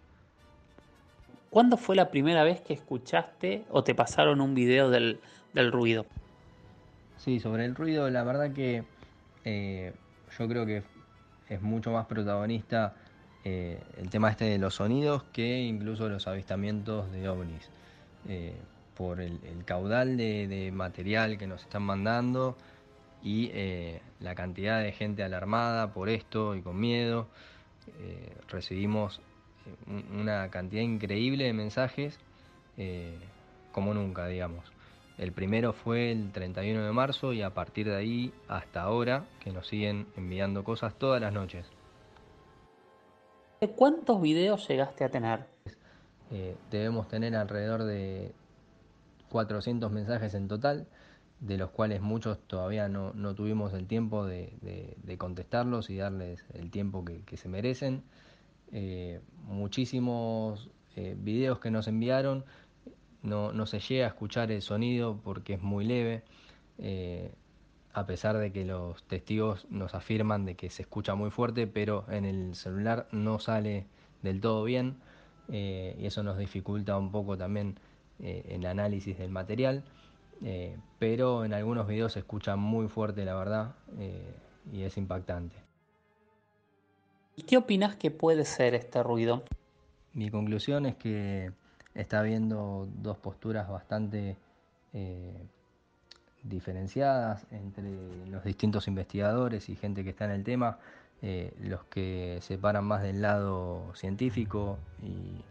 ¿Cuándo 1.50 1.78
fue 1.78 1.96
la 1.96 2.10
primera 2.10 2.44
vez 2.44 2.62
que 2.62 2.74
escuchaste 2.74 3.66
o 3.70 3.84
te 3.84 3.96
pasaron 3.96 4.40
un 4.40 4.56
video 4.56 4.90
del, 4.90 5.20
ruido? 5.72 6.06
Sí, 7.18 7.40
sobre 7.40 7.66
el 7.66 7.76
ruido, 7.76 8.10
la 8.10 8.24
verdad 8.24 8.54
que 8.54 8.84
eh, 9.46 9.94
yo 10.38 10.48
creo 10.48 10.66
que 10.66 10.84
es 11.50 11.62
mucho 11.62 11.92
más 11.92 12.06
protagonista 12.06 12.96
eh, 13.46 13.80
el 13.98 14.10
tema 14.10 14.32
este 14.32 14.46
de 14.46 14.58
los 14.58 14.74
sonidos 14.74 15.24
que 15.32 15.60
incluso 15.62 16.10
los 16.10 16.28
avistamientos 16.28 17.12
de 17.12 17.30
ovnis. 17.30 17.70
Eh, 18.28 18.56
por 18.98 19.22
el, 19.22 19.40
caudal 19.66 20.18
de, 20.18 20.72
material 20.74 21.38
que 21.38 21.48
nos 21.48 21.62
están 21.62 21.84
mandando 21.84 22.58
y 23.22 23.52
eh, 23.54 24.02
la 24.20 24.36
cantidad 24.36 24.82
de 24.82 24.94
gente 24.94 25.22
alarmada 25.22 25.94
por 25.94 26.10
esto 26.10 26.56
y 26.56 26.62
con 26.62 26.80
miedo. 26.80 27.28
recibimos 28.50 29.22
una 29.86 30.50
cantidad 30.50 30.82
increíble 30.82 31.46
de 31.46 31.54
mensajes 31.54 32.18
como 33.72 33.94
nunca, 33.94 34.28
digamos. 34.28 34.64
El 35.18 35.34
primero 35.34 35.74
fue 35.74 36.12
el 36.12 36.32
31 36.32 36.86
de 36.86 36.92
marzo 36.92 37.34
y 37.34 37.42
a 37.42 37.52
partir 37.54 37.88
de 37.88 37.96
ahí 37.96 38.34
hasta 38.48 38.82
ahora 38.82 39.26
que 39.40 39.52
nos 39.52 39.68
siguen 39.68 40.08
enviando 40.16 40.64
cosas 40.64 40.96
todas 40.98 41.22
las 41.22 41.34
noches. 41.34 41.66
¿Cuántos 43.76 44.22
videos 44.22 44.68
llegaste 44.68 45.04
a 45.04 45.10
tener? 45.10 45.46
Eh, 46.32 46.56
debemos 46.72 47.08
tener 47.08 47.36
alrededor 47.36 47.84
de 47.84 48.34
400 49.30 49.92
mensajes 49.92 50.34
en 50.34 50.48
total, 50.48 50.88
de 51.40 51.58
los 51.58 51.70
cuales 51.72 52.02
muchos 52.02 52.40
todavía 52.48 52.88
no, 52.90 53.14
tuvimos 53.36 53.74
el 53.74 53.88
tiempo 53.88 54.26
de, 54.26 54.98
contestarlos 55.18 55.90
y 55.90 55.98
darles 55.98 56.46
el 56.54 56.70
tiempo 56.72 57.06
que, 57.06 57.38
se 57.38 57.48
merecen. 57.48 58.04
Eh, 58.72 59.22
muchísimos 59.44 60.70
eh, 60.96 61.16
videos 61.18 61.60
que 61.60 61.72
nos 61.72 61.88
enviaron, 61.88 62.46
no, 63.22 63.54
no, 63.54 63.66
se 63.66 63.80
llega 63.80 64.06
a 64.06 64.10
escuchar 64.10 64.52
el 64.52 64.62
sonido 64.62 65.20
porque 65.24 65.54
es 65.54 65.62
muy 65.62 65.86
leve 65.86 66.24
a 67.96 68.06
pesar 68.06 68.38
de 68.38 68.52
que 68.52 68.66
los 68.66 69.02
testigos 69.04 69.66
nos 69.70 69.96
afirman 69.96 70.44
de 70.46 70.56
que 70.56 70.70
se 70.70 70.82
escucha 70.82 71.16
muy 71.16 71.32
fuerte, 71.32 71.66
pero 71.66 72.04
en 72.10 72.26
el 72.26 72.54
celular 72.54 73.08
no 73.14 73.40
sale 73.40 73.86
del 74.22 74.42
todo 74.42 74.66
bien 74.66 74.98
eh, 75.48 75.96
y 75.98 76.06
eso 76.06 76.22
nos 76.22 76.38
dificulta 76.38 76.98
un 76.98 77.10
poco 77.10 77.38
también 77.38 77.80
eh, 78.20 78.48
el 78.50 78.66
análisis 78.66 79.18
del 79.18 79.30
material, 79.30 79.86
eh, 80.44 80.76
pero 81.00 81.46
en 81.46 81.54
algunos 81.54 81.88
videos 81.88 82.12
se 82.12 82.20
escucha 82.20 82.58
muy 82.58 82.90
fuerte 82.90 83.24
la 83.24 83.36
verdad 83.36 83.76
y 84.74 84.82
es 84.82 84.98
impactante. 84.98 85.56
¿Y 87.38 87.44
qué 87.44 87.56
opinas 87.56 87.96
que 87.96 88.12
puede 88.12 88.44
ser 88.44 88.76
este 88.76 89.04
ruido? 89.04 89.46
Mi 90.12 90.30
conclusión 90.30 90.86
es 90.86 90.96
que 90.96 91.54
está 91.94 92.20
habiendo 92.20 92.90
dos 92.98 93.18
posturas 93.20 93.70
bastante 93.70 94.36
diferenciadas 96.50 97.46
entre 97.52 97.92
los 98.30 98.44
distintos 98.44 98.88
investigadores 98.88 99.70
y 99.70 99.76
gente 99.76 100.04
que 100.04 100.12
está 100.12 100.26
en 100.26 100.32
el 100.32 100.44
tema, 100.44 100.78
eh, 101.22 101.54
los 101.62 101.84
que 101.86 102.40
se 102.42 102.58
paran 102.58 102.86
más 102.86 103.02
del 103.02 103.22
lado 103.22 103.92
científico 103.96 104.78
y, 105.02 105.44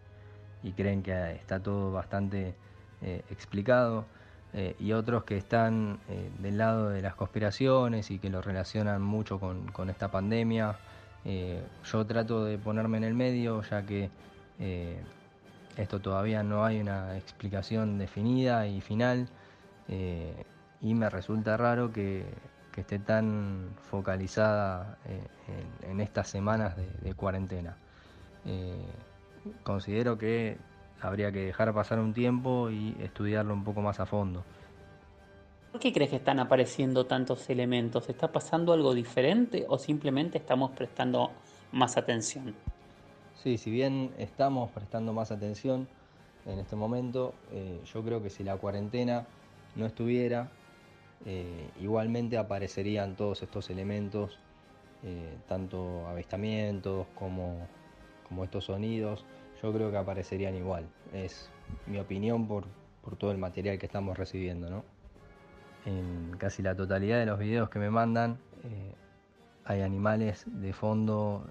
creen 0.76 1.02
que 1.02 1.33
está 1.33 1.61
todo 1.61 1.92
bastante 1.92 2.54
eh, 3.02 3.22
explicado, 3.30 4.07
eh, 4.54 4.74
y 4.78 4.92
otros 4.92 5.24
que 5.24 5.37
están 5.37 5.98
del 6.38 6.57
lado 6.57 6.88
de 6.88 7.02
las 7.02 7.14
conspiraciones 7.14 8.11
y 8.11 8.18
que 8.18 8.30
lo 8.30 8.40
relacionan 8.40 9.02
mucho 9.02 9.38
con, 9.38 9.66
con 9.72 9.90
esta 9.90 10.11
pandemia. 10.11 10.76
yo 11.24 12.07
trato 12.07 12.44
de 12.44 12.57
ponerme 12.59 12.96
en 12.98 13.04
el 13.04 13.14
medio 13.14 13.62
ya 13.62 13.85
que 13.85 14.11
esto 15.76 16.00
todavía 16.00 16.42
no 16.42 16.64
hay 16.64 16.80
una 16.80 17.16
explicación 17.18 17.98
definida 17.98 18.66
y 18.66 18.80
final 18.80 19.28
y 20.85 20.94
me 20.94 21.11
resulta 21.11 21.57
raro 21.57 21.92
que, 21.92 22.25
esté 22.77 22.99
tan 22.99 23.70
focalizada 23.88 24.99
eh, 25.07 25.90
en, 25.90 26.01
estas 26.01 26.29
semanas 26.29 26.75
de, 26.77 27.14
cuarentena. 27.14 27.77
Eh, 28.44 28.75
considero 29.62 30.18
que 30.18 30.59
habría 31.01 31.31
que 31.31 31.47
dejar 31.47 31.73
pasar 31.73 32.01
un 32.01 32.12
tiempo 32.12 32.70
y 32.70 32.97
estudiarlo 33.01 33.55
un 33.55 33.62
poco 33.62 33.81
más 33.81 34.01
a 34.01 34.07
fondo. 34.07 34.42
¿Por 35.70 35.81
qué 35.81 35.92
crees 35.92 36.11
que 36.11 36.16
están 36.16 36.40
apareciendo 36.40 37.07
tantos 37.07 37.49
elementos? 37.49 38.09
¿Está 38.09 38.33
pasando 38.33 38.73
algo 38.73 38.92
diferente 38.92 39.66
o 39.68 39.79
simplemente 39.79 40.38
estamos 40.38 40.73
prestando 40.73 41.31
más 41.75 41.97
atención. 41.97 42.55
Sí, 43.42 43.59
si 43.59 43.70
bien 43.70 44.12
estamos 44.16 44.70
prestando 44.70 45.12
más 45.12 45.31
atención 45.33 45.87
en 46.47 46.59
este 46.59 46.77
momento, 46.77 47.35
eh, 47.53 47.81
yo 47.92 48.03
creo 48.03 48.23
que 48.23 48.31
si 48.31 48.44
la 48.44 48.57
cuarentena 48.57 49.27
no 49.75 49.87
estuviera, 49.87 50.49
eh, 51.26 51.70
igualmente 51.80 52.38
aparecerían 52.38 53.16
todos 53.16 53.42
estos 53.42 53.70
elementos, 53.70 54.38
eh, 55.02 55.37
tanto 55.48 56.06
avistamientos 56.06 57.06
como, 57.14 57.66
como 58.28 58.44
estos 58.44 58.64
sonidos, 58.64 59.24
yo 59.62 59.72
creo 59.72 59.90
que 59.90 59.96
aparecerían 59.96 60.54
igual. 60.54 60.87
Es 61.12 61.50
mi 61.87 61.98
opinión 61.98 62.46
por, 62.46 62.64
por 63.02 63.16
todo 63.16 63.30
el 63.32 63.38
material 63.38 63.78
que 63.78 63.87
estamos 63.87 64.16
recibiendo. 64.16 64.68
¿no? 64.68 64.84
En 65.87 66.37
casi 66.38 66.62
la 66.62 66.74
totalidad 66.74 67.18
de 67.18 67.26
los 67.26 67.38
videos 67.38 67.68
que 67.70 67.78
me 67.78 67.90
mandan 67.90 68.38
hay 69.66 69.80
animales 69.80 70.44
de 70.46 70.72
fondo 70.74 71.46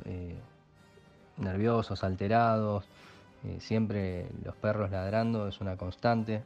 nerviosos, 1.37 2.03
alterados, 2.03 2.85
eh, 3.43 3.57
siempre 3.59 4.27
los 4.43 4.55
perros 4.55 4.91
ladrando 4.91 5.47
es 5.47 5.59
una 5.59 5.75
constante 5.75 6.43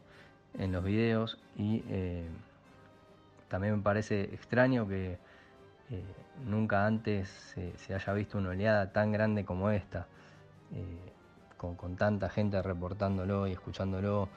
en 0.57 0.71
los 0.71 0.83
videos 0.83 1.37
y 1.55 1.83
eh, 1.89 2.25
también 3.47 3.77
me 3.77 3.81
parece 3.81 4.23
extraño 4.23 4.87
que 4.87 5.17
eh, 5.89 6.03
nunca 6.45 6.85
antes 6.85 7.29
se, 7.77 7.93
haya 7.93 8.13
visto 8.13 8.37
una 8.37 8.49
oleada 8.49 8.91
tan 8.91 9.11
grande 9.11 9.45
como 9.45 9.69
esta, 9.69 10.07
con, 11.57 11.75
con, 11.75 11.95
tanta 11.95 12.29
gente 12.29 12.61
reportándolo 12.61 13.47
y 13.47 13.53
escuchándolo, 13.53 14.29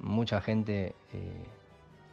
mucha 0.00 0.40
gente 0.40 0.94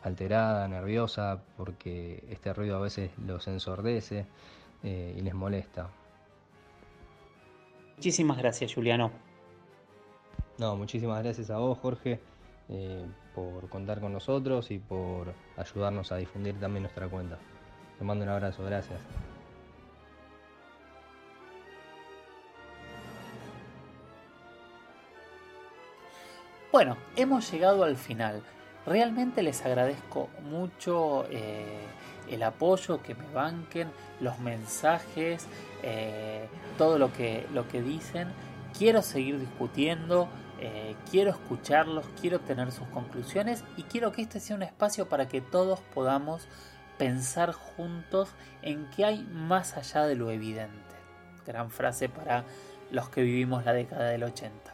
alterada, 0.03 0.67
nerviosa, 0.67 1.41
porque 1.58 2.23
este 2.29 2.53
ruido 2.53 2.77
a 2.77 2.79
veces 2.79 3.12
los 3.25 3.47
ensordece 3.47 4.25
y 4.84 5.19
les 5.21 5.34
molesta. 5.34 5.89
Muchísimas 7.97 8.38
gracias, 8.38 8.73
Juliano. 8.73 9.12
No, 10.58 10.75
muchísimas 10.75 11.21
gracias 11.23 11.49
a 11.49 11.58
vos, 11.58 11.77
Jorge, 11.79 12.19
eh, 12.69 13.06
por 13.34 13.69
contar 13.69 13.99
con 13.99 14.13
nosotros 14.13 14.71
y 14.71 14.80
por 14.80 15.34
ayudarnos 15.58 16.12
a 16.12 16.17
difundir 16.17 16.60
también 16.60 16.84
nuestra 16.84 17.08
cuenta. 17.08 17.38
Te 17.97 18.04
mando 18.04 18.23
un 18.23 18.30
abrazo, 18.30 18.63
gracias. 18.63 18.99
Bueno, 26.71 26.97
hemos 27.15 27.49
llegado 27.51 27.86
al 27.86 27.95
final. 27.95 28.43
Realmente 28.86 29.41
les 29.41 29.65
agradezco 29.65 30.30
mucho 30.49 31.25
eh, 31.30 31.80
el 32.30 32.43
apoyo, 32.43 33.01
que 33.01 33.15
me 33.15 33.25
banquen, 33.34 33.88
los 34.19 34.39
mensajes, 34.39 35.47
eh, 35.84 36.47
todo 36.78 36.99
lo 36.99 37.13
que, 37.13 37.47
lo 37.54 37.67
que 37.69 37.82
dicen. 37.82 38.28
Quiero 38.78 39.01
seguir 39.01 39.39
discutiendo, 39.39 40.28
eh, 40.59 40.95
quiero 41.09 41.31
escucharlos, 41.31 42.05
quiero 42.19 42.39
tener 42.39 42.71
sus 42.71 42.87
conclusiones 42.87 43.63
y 43.77 43.83
quiero 43.83 44.11
que 44.11 44.21
este 44.21 44.39
sea 44.39 44.55
un 44.55 44.63
espacio 44.63 45.09
para 45.09 45.27
que 45.27 45.41
todos 45.41 45.79
podamos 45.93 46.47
pensar 46.97 47.51
juntos 47.51 48.29
en 48.61 48.89
qué 48.91 49.05
hay 49.05 49.23
más 49.23 49.77
allá 49.77 50.05
de 50.05 50.15
lo 50.15 50.31
evidente. 50.31 50.79
Gran 51.45 51.69
frase 51.69 52.09
para 52.09 52.45
los 52.91 53.09
que 53.09 53.21
vivimos 53.21 53.65
la 53.65 53.73
década 53.73 54.09
del 54.09 54.23
80. 54.23 54.73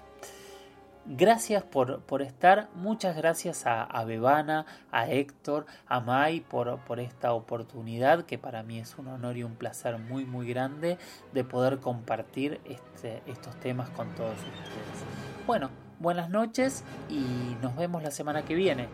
Gracias 1.05 1.63
por, 1.63 2.01
por, 2.01 2.21
estar, 2.21 2.69
muchas 2.75 3.17
gracias 3.17 3.65
a, 3.65 3.81
a, 3.83 4.05
Bebana, 4.05 4.67
a 4.91 5.09
Héctor, 5.09 5.65
a 5.87 5.99
Mai 5.99 6.41
por, 6.41 6.79
por 6.81 6.99
esta 6.99 7.33
oportunidad 7.33 8.25
que 8.25 8.37
para 8.37 8.61
mí 8.61 8.79
es 8.79 8.95
un 8.99 9.07
honor 9.07 9.35
y 9.35 9.43
un 9.43 9.55
placer 9.55 9.97
muy 9.97 10.25
muy 10.25 10.47
grande 10.47 10.99
de 11.33 11.43
poder 11.43 11.79
compartir 11.79 12.61
este, 12.65 13.23
estos 13.25 13.59
temas 13.59 13.89
con 13.89 14.13
todos 14.13 14.37
ustedes. 14.37 15.30
Bueno, 15.47 15.71
buenas 15.99 16.29
noches 16.29 16.83
y 17.09 17.55
nos 17.61 17.75
vemos 17.75 18.03
la 18.03 18.11
semana 18.11 18.45
que 18.45 18.53
viene. 18.53 18.87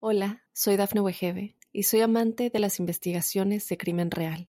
Hola, 0.00 0.42
soy 0.52 0.76
Dafne 0.76 1.00
Wegebe 1.00 1.56
y 1.70 1.84
soy 1.84 2.00
amante 2.00 2.50
de 2.50 2.58
las 2.58 2.80
investigaciones 2.80 3.68
de 3.68 3.76
crimen 3.76 4.10
real. 4.10 4.48